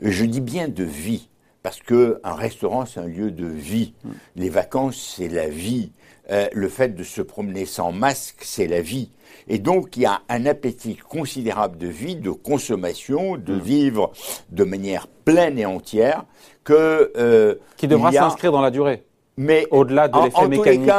Je 0.00 0.24
dis 0.24 0.40
bien 0.40 0.68
de 0.68 0.84
vie, 0.84 1.28
parce 1.62 1.80
que 1.80 2.20
un 2.22 2.34
restaurant 2.34 2.86
c'est 2.86 3.00
un 3.00 3.08
lieu 3.08 3.32
de 3.32 3.46
vie. 3.46 3.94
Mm. 4.04 4.10
Les 4.36 4.48
vacances 4.48 5.14
c'est 5.16 5.28
la 5.28 5.48
vie. 5.48 5.90
Euh, 6.30 6.46
le 6.52 6.68
fait 6.68 6.94
de 6.94 7.02
se 7.02 7.22
promener 7.22 7.66
sans 7.66 7.90
masque 7.90 8.38
c'est 8.42 8.68
la 8.68 8.80
vie. 8.80 9.10
Et 9.48 9.58
donc 9.58 9.96
il 9.96 10.02
y 10.02 10.06
a 10.06 10.22
un 10.28 10.46
appétit 10.46 10.96
considérable 10.96 11.76
de 11.76 11.88
vie, 11.88 12.14
de 12.14 12.30
consommation, 12.30 13.36
de 13.36 13.54
mm. 13.54 13.60
vivre 13.60 14.12
de 14.50 14.62
manière 14.62 15.08
pleine 15.08 15.58
et 15.58 15.66
entière 15.66 16.24
que 16.62 17.12
euh, 17.16 17.56
qui 17.76 17.88
devra 17.88 18.12
s'inscrire 18.12 18.52
dans 18.52 18.60
la 18.60 18.70
durée. 18.70 19.02
Mais 19.36 19.66
au-delà 19.70 20.08
de 20.08 20.18
l'effet 20.24 20.48
mécanique 20.48 20.90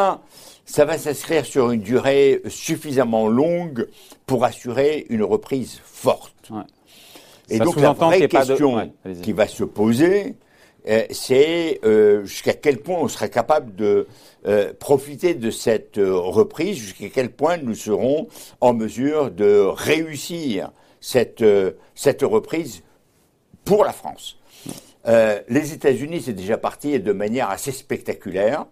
ça 0.70 0.86
va 0.86 1.00
s'inscrire 1.00 1.46
sur 1.46 1.72
une 1.72 1.82
durée 1.82 2.44
suffisamment 2.48 3.28
longue 3.28 3.88
pour 4.28 4.46
assurer 4.46 5.08
une 5.10 5.24
reprise 5.24 5.82
forte. 5.84 6.52
Et 7.50 7.58
donc 7.58 7.76
la 7.78 7.94
vraie 7.94 8.28
question 8.28 8.94
qui 9.24 9.34
va 9.34 9.48
se 9.48 9.64
poser, 9.64 10.36
euh, 10.88 11.06
c'est 11.10 11.80
euh, 11.84 12.24
jusqu'à 12.24 12.54
quel 12.54 12.78
point 12.78 13.00
on 13.00 13.08
sera 13.08 13.30
capable 13.30 13.76
de 13.76 14.06
euh, 14.46 14.72
profiter 14.80 15.34
de 15.34 15.50
cette 15.50 15.98
reprise, 15.98 16.78
jusqu'à 16.78 17.10
quel 17.10 17.32
point 17.32 17.58
nous 17.58 17.74
serons 17.74 18.28
en 18.62 18.74
mesure 18.74 19.32
de 19.32 19.62
réussir 19.62 20.72
cette, 21.02 21.44
cette 21.96 22.22
reprise 22.22 22.84
pour 23.66 23.84
la 23.84 23.92
France. 23.92 24.38
les 25.08 25.74
États-Unis, 25.74 26.22
c'est 26.26 26.34
déjà 26.34 26.60
parti 26.60 27.00
de 27.00 27.12
manière 27.12 27.50
assez 27.50 27.72
spectaculaire. 27.72 28.68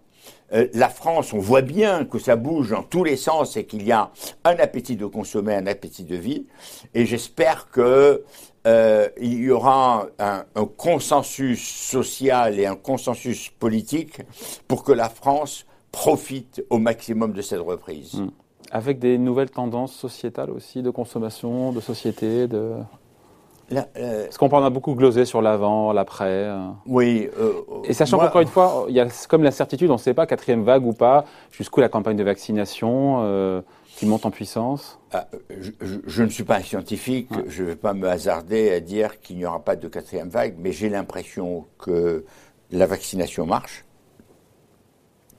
Euh, 0.52 0.68
la 0.74 0.88
France, 0.88 1.32
on 1.32 1.38
voit 1.38 1.62
bien 1.62 2.04
que 2.04 2.18
ça 2.18 2.36
bouge 2.36 2.70
dans 2.70 2.82
tous 2.82 3.04
les 3.04 3.16
sens 3.16 3.56
et 3.56 3.64
qu'il 3.64 3.86
y 3.86 3.92
a 3.92 4.10
un 4.44 4.56
appétit 4.56 4.96
de 4.96 5.06
consommer, 5.06 5.54
un 5.54 5.66
appétit 5.66 6.04
de 6.04 6.16
vie. 6.16 6.46
Et 6.94 7.06
j'espère 7.06 7.70
que 7.70 8.24
euh, 8.66 9.08
y 9.20 9.50
aura 9.50 10.06
un, 10.18 10.44
consensus 10.76 11.60
social 11.60 12.58
et 12.58 12.66
un 12.66 12.76
consensus 12.76 13.50
politique 13.50 14.20
pour 14.66 14.84
que 14.84 14.92
la 14.92 15.08
France 15.08 15.66
profite 15.92 16.64
au 16.70 16.78
maximum 16.78 17.32
de 17.32 17.42
cette 17.42 17.60
reprise. 17.60 18.14
Hmm. 18.14 18.30
Avec 18.70 18.98
des 18.98 19.16
nouvelles 19.16 19.50
tendances 19.50 19.94
sociétales 19.94 20.50
aussi, 20.50 20.82
de 20.82 20.90
consommation, 20.90 21.72
de 21.72 21.80
société, 21.80 22.46
de... 22.46 22.72
Euh, 23.72 24.24
Parce 24.24 24.38
qu'on 24.38 24.64
a 24.64 24.70
beaucoup 24.70 24.94
glosé 24.94 25.24
sur 25.24 25.42
l'avant, 25.42 25.92
l'après. 25.92 26.46
Euh. 26.46 26.68
Oui. 26.86 27.28
Euh, 27.38 27.52
et 27.84 27.92
sachant 27.92 28.18
qu'encore 28.18 28.40
une 28.40 28.48
fois, 28.48 28.86
il 28.88 28.94
y 28.94 29.00
a 29.00 29.08
comme 29.28 29.42
l'incertitude, 29.42 29.90
on 29.90 29.94
ne 29.94 29.98
sait 29.98 30.14
pas 30.14 30.26
quatrième 30.26 30.64
vague 30.64 30.86
ou 30.86 30.92
pas, 30.92 31.24
jusqu'où 31.50 31.80
la 31.80 31.88
campagne 31.88 32.16
de 32.16 32.24
vaccination 32.24 33.62
qui 33.96 34.06
monte 34.06 34.26
en 34.26 34.30
puissance. 34.30 35.00
Ah, 35.12 35.26
je, 35.50 36.22
ne 36.22 36.28
suis 36.28 36.44
pas 36.44 36.56
un 36.56 36.62
scientifique, 36.62 37.30
je 37.48 37.64
ne 37.64 37.68
vais 37.68 37.76
pas 37.76 37.94
me 37.94 38.08
hasarder 38.08 38.70
à 38.70 38.78
dire 38.78 39.20
qu'il 39.20 39.38
n'y 39.38 39.44
aura 39.44 39.58
pas 39.58 39.74
de 39.74 39.88
quatrième 39.88 40.28
vague, 40.28 40.54
mais 40.58 40.70
j'ai 40.70 40.88
l'impression 40.88 41.66
que 41.78 42.24
la 42.70 42.86
vaccination 42.86 43.44
marche. 43.44 43.84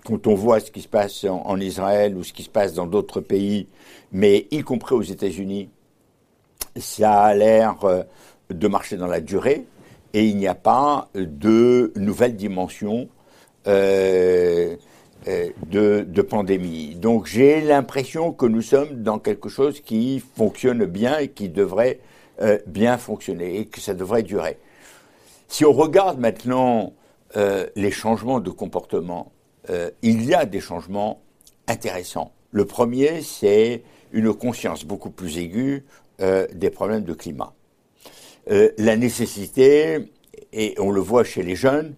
Quand 0.04 0.28
on 0.28 0.36
voit 0.36 0.60
ce 0.60 0.72
qui 0.72 0.82
se 0.82 0.88
passe 0.88 1.26
en 1.26 1.60
Israël 1.60 2.18
ou 2.18 2.24
ce 2.24 2.34
qui 2.34 2.44
se 2.44 2.50
passe 2.50 2.74
dans 2.74 2.86
d'autres 2.86 3.22
pays, 3.22 3.68
mais 4.12 4.48
y 4.52 4.62
compris 4.62 4.96
aux 4.96 5.04
États-Unis, 5.04 5.70
ça 6.75 7.23
a 7.23 7.34
l'air 7.34 7.84
euh, 7.84 8.03
de 8.49 8.67
marcher 8.67 8.97
dans 8.97 9.08
la 9.08 9.21
durée 9.21 9.65
et 10.13 10.25
il 10.25 10.38
n'y 10.38 10.47
a 10.47 10.55
pas 10.55 11.10
de 11.13 11.91
nouvelle 11.95 12.36
dimension 12.36 13.10
euh, 13.67 14.75
euh, 15.27 15.49
de, 15.67 16.21
pandémie. 16.21 16.95
Donc 16.95 17.27
j'ai 17.27 17.62
l'impression 17.62 18.32
que 18.32 18.45
nous 18.45 18.62
sommes 18.62 19.03
dans 19.03 19.19
quelque 19.19 19.49
chose 19.49 19.82
qui 19.82 20.23
fonctionne 20.36 20.86
bien 20.86 21.19
et 21.19 21.29
qui 21.29 21.49
devrait 21.49 21.99
bien 22.67 22.97
fonctionner 22.97 23.60
et 23.60 23.65
que 23.65 23.82
ça 23.82 23.93
devrait 23.93 24.23
durer. 24.23 24.58
Si 25.49 25.65
on 25.65 25.73
regarde 25.73 26.19
maintenant 26.19 26.93
les 27.36 27.91
changements 27.91 28.39
de 28.39 28.49
comportement, 28.49 29.34
il 30.01 30.23
y 30.23 30.34
a 30.34 30.45
des 30.45 30.62
changements 30.62 31.19
intéressants. 31.67 32.32
Le 32.51 32.63
premier, 32.63 33.21
c'est 33.23 33.84
une 34.13 34.34
conscience 34.34 34.86
beaucoup 34.86 35.10
plus 35.10 35.38
aiguë 35.38 35.84
euh, 36.21 36.47
des 36.53 36.69
problèmes 36.69 37.03
de 37.03 37.13
climat. 37.13 37.53
Euh, 38.51 38.71
la 38.77 38.97
nécessité, 38.97 40.12
et 40.53 40.75
on 40.77 40.91
le 40.91 41.01
voit 41.01 41.23
chez 41.23 41.43
les 41.43 41.55
jeunes, 41.55 41.95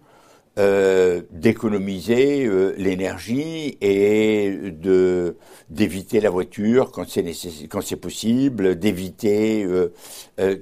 euh, 0.58 1.22
d'économiser 1.30 2.46
l'énergie 2.76 3.78
et 3.80 4.70
de 4.70 5.36
d'éviter 5.70 6.20
la 6.20 6.28
voiture 6.28 6.92
quand 6.92 7.08
c'est 7.08 7.24
quand 7.70 7.80
c'est 7.80 7.96
possible, 7.96 8.78
d'éviter 8.78 9.66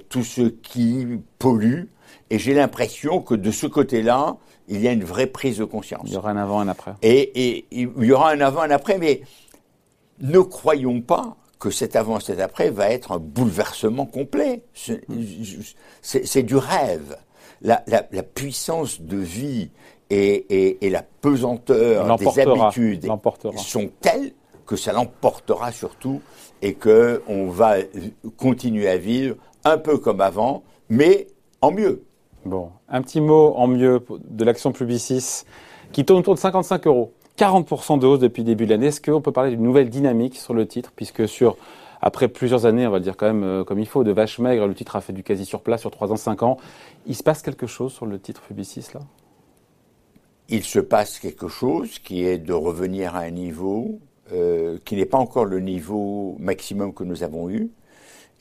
tout 0.07 0.23
ce 0.23 0.43
qui 0.43 1.19
pollue. 1.37 1.83
Et 2.29 2.39
j'ai 2.39 2.53
l'impression 2.53 3.19
que 3.21 3.35
de 3.35 3.51
ce 3.51 3.67
côté-là, 3.67 4.37
il 4.69 4.81
y 4.81 4.87
a 4.87 4.93
une 4.93 5.03
vraie 5.03 5.27
prise 5.27 5.57
de 5.57 5.65
conscience. 5.65 6.03
Il 6.05 6.13
y 6.13 6.17
aura 6.17 6.31
un 6.31 6.37
avant 6.37 6.63
et 6.63 6.65
un 6.65 6.69
après. 6.69 6.93
Et, 7.01 7.57
et 7.57 7.65
il 7.71 8.05
y 8.05 8.11
aura 8.13 8.31
un 8.31 8.39
avant 8.39 8.63
et 8.63 8.67
un 8.67 8.71
après, 8.71 8.97
mais 8.97 9.21
ne 10.21 10.39
croyons 10.39 11.01
pas 11.01 11.35
que 11.61 11.69
cet 11.69 11.95
avant 11.95 12.17
et 12.17 12.21
cet 12.21 12.39
après 12.39 12.71
va 12.71 12.89
être 12.89 13.11
un 13.13 13.19
bouleversement 13.19 14.07
complet. 14.07 14.63
C'est 14.73 16.43
du 16.43 16.57
rêve. 16.57 17.15
La, 17.61 17.77
puissance 18.23 18.99
de 18.99 19.17
vie 19.17 19.69
et, 20.09 20.89
la 20.89 21.03
pesanteur 21.03 22.17
des 22.17 22.39
habitudes 22.39 23.07
sont 23.57 23.89
telles 24.01 24.33
que 24.65 24.75
ça 24.75 24.91
l'emportera 24.91 25.71
surtout 25.71 26.21
et 26.63 26.73
qu'on 26.73 27.47
va 27.49 27.75
continuer 28.37 28.89
à 28.89 28.97
vivre 28.97 29.35
un 29.63 29.77
peu 29.77 29.99
comme 29.99 30.21
avant, 30.21 30.63
mais 30.89 31.27
en 31.61 31.71
mieux. 31.71 32.03
Bon, 32.43 32.71
un 32.89 33.03
petit 33.03 33.21
mot 33.21 33.53
en 33.55 33.67
mieux 33.67 34.03
de 34.27 34.43
l'action 34.43 34.71
Publicis 34.71 35.43
qui 35.91 36.05
tourne 36.05 36.21
autour 36.21 36.33
de 36.33 36.39
55 36.39 36.87
euros. 36.87 37.13
40% 37.41 37.97
de 37.97 38.05
hausse 38.05 38.19
depuis 38.19 38.41
le 38.41 38.45
début 38.45 38.65
de 38.65 38.69
l'année. 38.69 38.87
Est-ce 38.87 39.01
qu'on 39.01 39.19
peut 39.19 39.31
parler 39.31 39.49
d'une 39.49 39.63
nouvelle 39.63 39.89
dynamique 39.89 40.37
sur 40.37 40.53
le 40.53 40.67
titre, 40.67 40.91
puisque 40.95 41.27
sur 41.27 41.57
après 41.99 42.27
plusieurs 42.27 42.67
années, 42.67 42.85
on 42.85 42.91
va 42.91 42.99
dire 42.99 43.17
quand 43.17 43.25
même 43.25 43.43
euh, 43.43 43.63
comme 43.63 43.79
il 43.79 43.87
faut, 43.87 44.03
de 44.03 44.11
vache 44.11 44.37
maigre, 44.37 44.67
le 44.67 44.75
titre 44.75 44.95
a 44.95 45.01
fait 45.01 45.11
du 45.11 45.23
quasi 45.23 45.45
sur 45.45 45.61
place 45.61 45.81
sur 45.81 45.89
3 45.89 46.11
ans, 46.11 46.17
5 46.17 46.43
ans. 46.43 46.57
Il 47.07 47.15
se 47.15 47.23
passe 47.23 47.41
quelque 47.41 47.65
chose 47.65 47.93
sur 47.93 48.05
le 48.05 48.19
titre 48.19 48.41
Publicis 48.41 48.85
là? 48.93 48.99
Il 50.49 50.63
se 50.63 50.79
passe 50.79 51.17
quelque 51.17 51.47
chose 51.47 51.97
qui 51.97 52.25
est 52.25 52.37
de 52.37 52.53
revenir 52.53 53.15
à 53.15 53.21
un 53.21 53.31
niveau 53.31 53.99
euh, 54.33 54.77
qui 54.85 54.95
n'est 54.95 55.05
pas 55.05 55.17
encore 55.17 55.45
le 55.45 55.61
niveau 55.61 56.35
maximum 56.39 56.93
que 56.93 57.03
nous 57.03 57.23
avons 57.23 57.49
eu. 57.49 57.71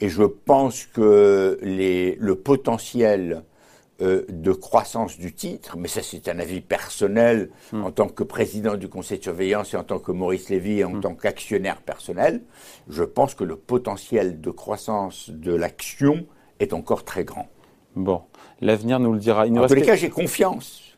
Et 0.01 0.11
je 0.11 0.25
pense 0.25 0.85
que 0.85 1.59
le 1.63 2.35
potentiel 2.35 3.45
euh, 4.03 4.25
de 4.29 4.53
croissance 4.53 5.19
du 5.19 5.35
titre, 5.35 5.77
mais 5.77 5.89
ça 5.89 6.03
c'est 6.03 6.29
un 6.29 6.39
avis 6.39 6.61
personnel 6.61 7.51
hmm. 7.73 7.85
en 7.85 7.91
tant 7.91 8.09
que 8.09 8.23
président 8.23 8.77
du 8.77 8.89
conseil 8.89 9.19
de 9.19 9.25
surveillance 9.25 9.75
et 9.75 9.77
en 9.77 9.85
tant 9.85 9.99
que 9.99 10.13
Maurice 10.13 10.49
Lévy 10.49 10.79
et 10.79 10.85
en 10.85 10.95
hmm. 10.95 11.01
tant 11.01 11.15
qu'actionnaire 11.15 11.83
personnel, 11.83 12.43
je 12.89 13.05
pense 13.05 13.35
que 13.35 13.45
le 13.45 13.57
potentiel 13.57 14.41
de 14.41 14.51
croissance 14.51 15.31
de 15.31 15.55
l'action 15.55 16.27
est 16.61 16.73
encore 16.73 17.05
très 17.05 17.25
grand. 17.25 17.49
Bon, 17.97 18.23
l'avenir 18.61 19.01
nous 19.01 19.13
le 19.13 19.19
dira. 19.19 19.47
en 19.47 19.67
tous 19.67 19.75
les 19.75 19.83
cas, 19.83 19.97
j'ai 19.97 20.11
confiance. 20.11 20.97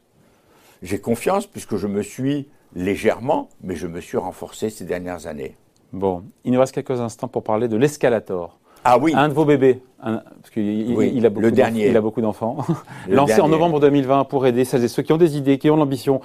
J'ai 0.82 1.00
confiance 1.00 1.46
puisque 1.46 1.76
je 1.76 1.86
me 1.86 2.02
suis 2.02 2.48
légèrement, 2.74 3.48
mais 3.62 3.76
je 3.76 3.86
me 3.86 4.00
suis 4.00 4.16
renforcé 4.16 4.70
ces 4.70 4.84
dernières 4.84 5.26
années. 5.26 5.56
Bon, 5.92 6.24
il 6.44 6.52
nous 6.52 6.60
reste 6.60 6.74
quelques 6.74 7.00
instants 7.00 7.28
pour 7.28 7.44
parler 7.44 7.68
de 7.68 7.76
l'escalator. 7.76 8.58
Ah 8.84 8.98
oui. 8.98 9.12
Un 9.14 9.28
de 9.28 9.34
vos 9.34 9.44
bébés, 9.44 9.80
parce 10.00 10.50
qu'il 10.52 10.64
il 10.64 11.26
a 11.26 11.30
beaucoup. 11.30 11.46
Il 11.74 11.96
a 11.96 12.00
beaucoup 12.00 12.20
d'enfants. 12.20 12.58
Lancé 13.08 13.40
en 13.40 13.48
novembre 13.48 13.80
2020 13.80 14.24
pour 14.24 14.46
aider 14.46 14.64
celles 14.64 14.84
et 14.84 14.88
ceux 14.88 15.02
qui 15.02 15.12
ont 15.12 15.18
des 15.18 15.36
idées, 15.36 15.58
qui 15.58 15.70
ont 15.70 15.76
l'ambition, 15.76 16.20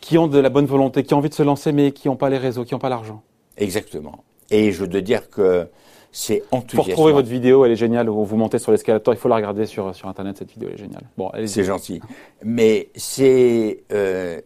qui 0.00 0.18
ont 0.18 0.26
de 0.26 0.38
la 0.38 0.50
bonne 0.50 0.66
volonté, 0.66 1.02
qui 1.02 1.14
ont 1.14 1.18
envie 1.18 1.28
de 1.28 1.34
se 1.34 1.42
lancer, 1.42 1.72
mais 1.72 1.92
qui 1.92 2.08
n'ont 2.08 2.16
pas 2.16 2.30
les 2.30 2.38
réseaux, 2.38 2.64
qui 2.64 2.74
n'ont 2.74 2.80
pas 2.80 2.88
l'argent. 2.88 3.22
Exactement. 3.56 4.24
Et 4.50 4.72
je 4.72 4.84
veux 4.84 5.02
dire 5.02 5.30
que 5.30 5.68
c'est 6.12 6.42
enthousiasmant. 6.50 6.82
Pour 6.82 6.86
retrouver 6.86 7.12
votre 7.12 7.28
vidéo, 7.28 7.64
elle 7.64 7.72
est 7.72 7.76
géniale. 7.76 8.10
Où 8.10 8.24
vous 8.24 8.36
montez 8.36 8.58
sur 8.58 8.72
l'escalator, 8.72 9.14
il 9.14 9.16
faut 9.16 9.28
la 9.28 9.36
regarder 9.36 9.66
sur, 9.66 9.94
sur 9.94 10.08
Internet, 10.08 10.38
cette 10.38 10.50
vidéo, 10.52 10.68
elle 10.68 10.74
est 10.74 10.82
géniale. 10.84 11.04
Bon, 11.16 11.30
c'est 11.46 11.64
gentil. 11.64 12.00
Mais 12.42 12.88
c'est 12.96 13.84
euh, 13.92 14.40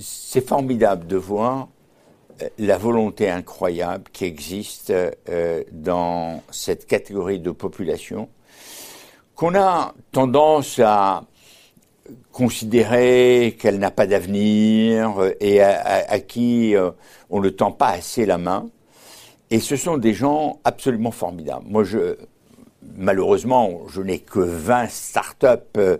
c'est 0.00 0.46
formidable 0.46 1.06
de 1.06 1.16
voir 1.16 1.68
la 2.58 2.78
volonté 2.78 3.28
incroyable 3.28 4.04
qui 4.12 4.24
existe 4.24 4.90
euh, 4.90 5.62
dans 5.72 6.42
cette 6.50 6.86
catégorie 6.86 7.40
de 7.40 7.50
population 7.50 8.28
qu'on 9.34 9.54
a 9.54 9.94
tendance 10.12 10.78
à 10.84 11.22
considérer 12.32 13.56
qu'elle 13.58 13.78
n'a 13.78 13.90
pas 13.90 14.06
d'avenir 14.06 15.14
et 15.40 15.62
à, 15.62 16.18
qui 16.20 16.76
euh, 16.76 16.90
on 17.30 17.40
ne 17.40 17.48
tend 17.48 17.72
pas 17.72 17.88
assez 17.88 18.26
la 18.26 18.36
main. 18.36 18.68
Et 19.50 19.58
ce 19.58 19.76
sont 19.76 19.96
des 19.96 20.12
gens 20.12 20.60
absolument 20.64 21.10
formidables. 21.10 21.64
Moi, 21.66 21.84
je, 21.84 22.16
malheureusement, 22.96 23.80
je 23.88 24.00
n'ai 24.00 24.18
que 24.18 24.40
20 24.40 24.88
startups 24.88 25.46
euh, 25.76 25.98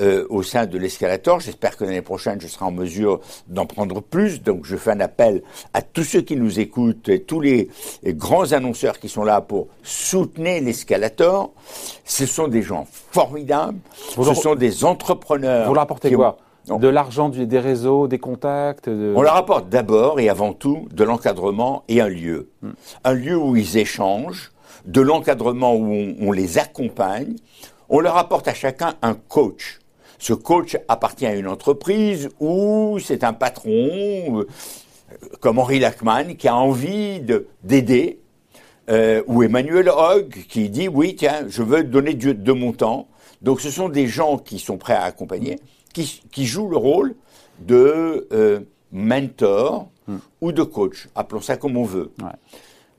euh, 0.00 0.26
au 0.30 0.42
sein 0.42 0.66
de 0.66 0.78
l'escalator. 0.78 1.40
J'espère 1.40 1.76
que 1.76 1.84
l'année 1.84 2.02
prochaine, 2.02 2.40
je 2.40 2.46
serai 2.46 2.64
en 2.64 2.70
mesure 2.70 3.20
d'en 3.48 3.66
prendre 3.66 4.00
plus. 4.00 4.42
Donc, 4.42 4.64
je 4.64 4.76
fais 4.76 4.92
un 4.92 5.00
appel 5.00 5.42
à 5.74 5.82
tous 5.82 6.04
ceux 6.04 6.20
qui 6.20 6.36
nous 6.36 6.60
écoutent 6.60 7.08
et 7.08 7.22
tous 7.22 7.40
les, 7.40 7.68
grands 8.04 8.52
annonceurs 8.52 8.98
qui 8.98 9.08
sont 9.08 9.24
là 9.24 9.40
pour 9.40 9.68
soutenir 9.82 10.62
l'escalator. 10.62 11.52
Ce 12.04 12.26
sont 12.26 12.48
des 12.48 12.62
gens 12.62 12.86
formidables. 13.12 13.78
ce 14.16 14.34
sont 14.34 14.54
des 14.54 14.84
entrepreneurs. 14.84 15.68
Vous 15.68 15.74
leur 15.74 15.84
apportez 15.84 16.12
quoi? 16.12 16.36
De 16.68 16.88
l'argent, 16.88 17.30
des 17.30 17.58
réseaux, 17.58 18.06
des 18.06 18.18
contacts 18.18 18.86
On 18.86 19.22
leur 19.22 19.34
apporte 19.34 19.68
d'abord 19.70 20.20
et 20.20 20.28
avant 20.28 20.52
tout 20.52 20.86
de 20.92 21.02
l'encadrement 21.02 21.82
et 21.88 22.00
un 22.00 22.08
lieu. 22.08 22.50
Hmm. 22.62 22.72
Un 23.02 23.14
lieu 23.14 23.36
où 23.36 23.56
ils 23.56 23.78
échangent, 23.78 24.52
de 24.86 25.00
l'encadrement 25.00 25.74
où 25.74 26.14
on, 26.20 26.32
les 26.32 26.58
accompagne, 26.58 27.36
on 27.88 28.00
leur 28.00 28.16
apporte 28.16 28.48
à 28.48 28.54
chacun 28.54 28.94
un 29.02 29.14
coach. 29.14 29.80
Ce 30.18 30.32
coach 30.32 30.76
appartient 30.88 31.26
à 31.26 31.34
une 31.34 31.48
entreprise 31.48 32.28
ou 32.40 32.98
c'est 33.02 33.24
un 33.24 33.32
patron, 33.32 34.40
euh, 34.40 34.46
comme 35.40 35.58
Henri 35.58 35.78
Lachman, 35.78 36.36
qui 36.36 36.46
a 36.48 36.56
envie 36.56 37.22
d'aider, 37.62 38.18
euh, 38.90 39.22
ou 39.26 39.42
Emmanuel 39.42 39.88
Hogg, 39.88 40.44
qui 40.48 40.68
dit 40.68 40.88
oui, 40.88 41.16
tiens, 41.16 41.46
je 41.48 41.62
veux 41.62 41.84
donner 41.84 42.14
de, 42.14 42.52
mon 42.52 42.72
temps. 42.72 43.08
Donc 43.40 43.60
ce 43.60 43.70
sont 43.70 43.88
des 43.88 44.06
gens 44.06 44.36
qui 44.36 44.58
sont 44.58 44.76
prêts 44.76 44.94
à 44.94 45.04
accompagner, 45.04 45.58
qui, 45.92 46.46
jouent 46.46 46.68
le 46.68 46.76
rôle 46.76 47.14
de 47.60 48.28
euh, 48.32 48.60
mentor 48.92 49.88
hmm. 50.06 50.16
ou 50.40 50.52
de 50.52 50.62
coach, 50.62 51.08
appelons 51.14 51.40
ça 51.40 51.56
comme 51.56 51.76
on 51.76 51.84
veut 51.84 52.12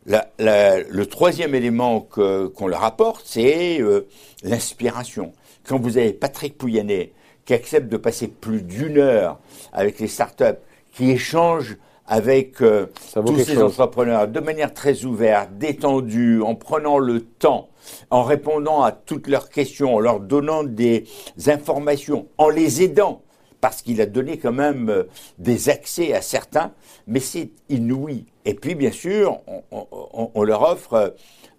le 0.05 1.03
troisième 1.03 1.55
élément 1.55 2.01
qu'on 2.01 2.67
leur 2.67 2.83
apporte, 2.83 3.23
c'est 3.25 3.81
euh, 3.81 4.07
l'inspiration. 4.43 5.33
Quand 5.67 5.79
vous 5.79 5.97
avez 5.97 6.13
Patrick 6.13 6.57
Pouyanné 6.57 7.13
qui 7.45 7.53
accepte 7.53 7.89
de 7.89 7.97
passer 7.97 8.27
plus 8.27 8.61
d'une 8.61 8.97
heure 8.97 9.39
avec 9.73 9.99
les 9.99 10.07
startups, 10.07 10.59
qui 10.93 11.11
échange 11.11 11.77
avec 12.05 12.61
euh, 12.61 12.87
tous 13.13 13.39
ces 13.39 13.61
entrepreneurs 13.61 14.27
de 14.27 14.39
manière 14.39 14.73
très 14.73 15.05
ouverte, 15.05 15.57
détendue, 15.57 16.41
en 16.41 16.55
prenant 16.55 16.99
le 16.99 17.21
temps 17.21 17.69
en 18.09 18.23
répondant 18.23 18.83
à 18.83 18.91
toutes 18.91 19.27
leurs 19.27 19.49
questions, 19.49 19.95
en 19.95 19.99
leur 19.99 20.19
donnant 20.19 20.63
des 20.63 21.05
informations, 21.47 22.27
en 22.37 22.49
les 22.49 22.83
aidant, 22.83 23.21
parce 23.61 23.83
qu'il 23.83 24.01
a 24.01 24.07
donné 24.07 24.37
quand 24.37 24.51
même 24.51 24.89
euh, 24.89 25.03
des 25.37 25.69
accès 25.69 26.13
à 26.13 26.21
certains, 26.21 26.71
mais 27.07 27.19
c'est 27.19 27.49
inouï. 27.69 28.25
Et 28.43 28.55
puis, 28.55 28.75
bien 28.75 28.91
sûr, 28.91 29.39
on, 29.71 30.43
leur 30.43 30.63
offre 30.63 30.93
euh, 30.93 31.09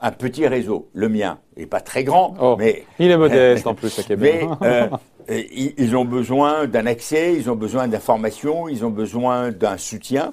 un 0.00 0.10
petit 0.10 0.46
réseau, 0.46 0.88
le 0.92 1.08
mien. 1.08 1.38
Il 1.56 1.60
n'est 1.60 1.66
pas 1.66 1.80
très 1.80 2.02
grand, 2.02 2.34
oh, 2.40 2.56
mais... 2.58 2.84
Il 2.98 3.10
est 3.10 3.16
modeste 3.16 3.66
en 3.68 3.74
plus, 3.74 3.96
à 3.98 4.02
Québec. 4.02 4.44
Mais 4.60 4.90
euh, 5.30 5.42
ils 5.78 5.96
ont 5.96 6.04
besoin 6.04 6.66
d'un 6.66 6.86
accès, 6.86 7.34
ils 7.34 7.48
ont 7.48 7.54
besoin 7.54 7.86
d'informations, 7.86 8.68
ils 8.68 8.84
ont 8.84 8.90
besoin 8.90 9.52
d'un 9.52 9.78
soutien. 9.78 10.32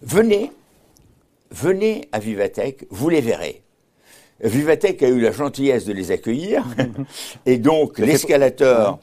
Venez, 0.00 0.52
venez 1.50 2.08
à 2.12 2.20
Vivatech, 2.20 2.86
vous 2.90 3.08
les 3.08 3.20
verrez. 3.20 3.62
Vivatech 4.40 5.02
a 5.02 5.08
eu 5.08 5.20
la 5.20 5.32
gentillesse 5.32 5.84
de 5.84 5.92
les 5.92 6.12
accueillir, 6.12 6.64
et 7.46 7.58
donc 7.58 7.98
l'escalateur 7.98 8.98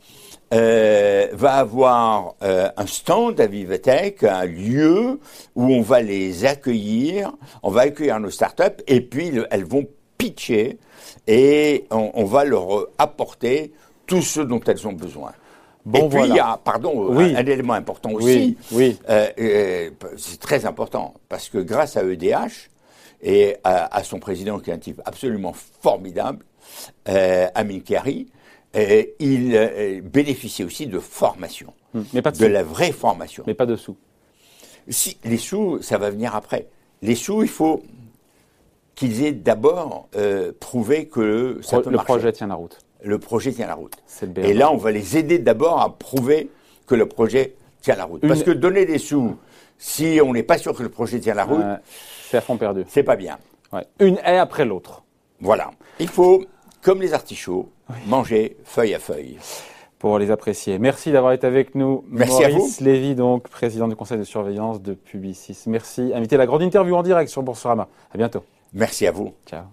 euh, 0.52 1.28
va 1.34 1.54
avoir 1.54 2.34
euh, 2.42 2.70
un 2.76 2.88
stand 2.88 3.40
à 3.40 3.46
Vivatech, 3.46 4.24
un 4.24 4.46
lieu 4.46 5.20
où 5.56 5.64
on 5.64 5.82
va 5.82 6.02
les 6.02 6.44
accueillir, 6.46 7.32
on 7.62 7.70
va 7.70 7.82
accueillir 7.82 8.20
nos 8.20 8.32
startups 8.32 8.82
et 8.88 9.02
puis 9.02 9.32
elles 9.52 9.66
vont 9.66 9.86
pitcher 10.18 10.80
et 11.28 11.86
on, 11.92 12.26
va 12.26 12.46
leur 12.46 12.88
apporter 12.98 13.74
tout 14.08 14.24
ce 14.24 14.42
dont 14.42 14.60
elles 14.66 14.88
ont 14.88 14.94
besoin. 14.94 15.34
Bon, 15.86 16.08
et 16.08 16.10
puis 16.10 16.30
il 16.30 16.36
y 16.36 16.40
a, 16.40 16.60
pardon, 16.64 17.16
un, 17.16 17.46
élément 17.46 17.74
important 17.74 18.12
aussi, 18.12 18.58
oui, 18.72 18.98
euh, 19.08 19.92
c'est 20.18 20.40
très 20.40 20.66
important 20.66 21.14
parce 21.30 21.48
que 21.50 21.60
grâce 21.60 21.96
à 21.96 22.04
EDH 22.04 22.70
et 23.22 23.56
à, 23.64 24.04
son 24.04 24.20
président 24.20 24.58
qui 24.58 24.72
est 24.72 24.74
un 24.74 24.80
type 24.80 25.02
absolument 25.06 25.54
formidable, 25.54 26.44
Amin 27.06 27.80
Kari, 27.82 28.28
et 28.74 29.16
il 29.20 29.56
euh, 29.56 30.02
aussi 30.66 30.88
de 30.88 31.00
formation, 31.00 31.74
hmm. 31.94 32.02
mais 32.14 32.22
pas 32.22 32.32
de, 32.32 32.38
de 32.38 32.46
la 32.46 32.64
vraie 32.64 32.92
formation. 32.92 33.44
Mais 33.48 33.54
pas 33.54 33.66
de 33.66 33.76
sous. 33.76 33.98
Si, 34.88 35.18
les 35.24 35.38
sous, 35.38 35.82
ça 35.82 35.98
va 35.98 36.10
venir 36.10 36.36
après. 36.36 36.68
Les 37.02 37.16
sous, 37.16 37.44
il 37.44 37.50
faut 37.50 37.84
qu'ils 38.96 39.24
aient 39.24 39.32
d'abord 39.32 40.10
euh, 40.16 40.52
prouvé 40.60 41.08
que 41.08 41.60
ça 41.62 41.82
le 41.86 41.98
projet 41.98 42.32
tient 42.32 42.48
la 42.48 42.56
route. 42.56 42.80
Le 43.02 43.18
projet 43.18 43.54
tient 43.54 43.68
la 43.68 43.76
route. 43.76 43.96
Et 44.36 44.54
là, 44.54 44.72
on 44.72 44.78
va 44.78 44.92
les 44.92 45.18
aider 45.18 45.40
d'abord 45.40 45.82
à 45.82 45.98
prouver 45.98 46.50
que 46.86 46.96
le 46.96 47.06
projet 47.06 47.56
tient 47.82 47.96
la 47.96 48.04
route. 48.04 48.22
Parce 48.28 48.44
que 48.44 48.52
donner 48.52 48.86
des 48.86 48.98
sous, 48.98 49.38
si 49.78 50.20
on 50.22 50.34
n'est 50.34 50.44
pas 50.44 50.58
sûr 50.58 50.76
que 50.76 50.84
le 50.84 50.90
projet 50.90 51.20
tient 51.20 51.34
la 51.34 51.46
route, 51.46 51.64
c'est 52.30 52.38
à 52.38 52.42
fond 52.42 52.58
perdu. 52.58 52.84
C'est 52.90 53.04
pas 53.04 53.16
bien. 53.16 53.38
Une 54.00 54.18
haie 54.26 54.38
après 54.38 54.66
l'autre. 54.66 55.04
Voilà. 55.40 55.72
Il 56.00 56.10
faut, 56.10 56.44
comme 56.82 57.02
les 57.02 57.14
artichauts, 57.14 57.70
manger 58.08 58.58
feuille 58.64 58.94
à 58.96 59.00
feuille. 59.00 59.38
Pour 59.98 60.18
les 60.18 60.32
apprécier. 60.32 60.80
Merci 60.80 61.12
d'avoir 61.12 61.34
été 61.34 61.46
avec 61.46 61.76
nous. 61.76 62.06
Merci 62.08 62.42
Maurice 62.42 62.80
Lévy, 62.80 63.16
donc, 63.16 63.50
président 63.50 63.90
du 63.90 63.98
conseil 63.98 64.18
de 64.18 64.24
surveillance 64.24 64.82
de 64.82 64.94
Publicis. 64.94 65.64
Merci. 65.68 66.14
Invité 66.16 66.36
à 66.36 66.38
la 66.38 66.46
grande 66.46 66.62
interview 66.62 66.96
en 66.96 67.04
direct 67.04 67.30
sur 67.30 67.44
Boursorama. 67.44 67.90
À 68.14 68.18
bientôt. 68.18 68.46
Merci 68.72 69.08
à 69.08 69.12
vous. 69.12 69.34
Ciao. 69.46 69.64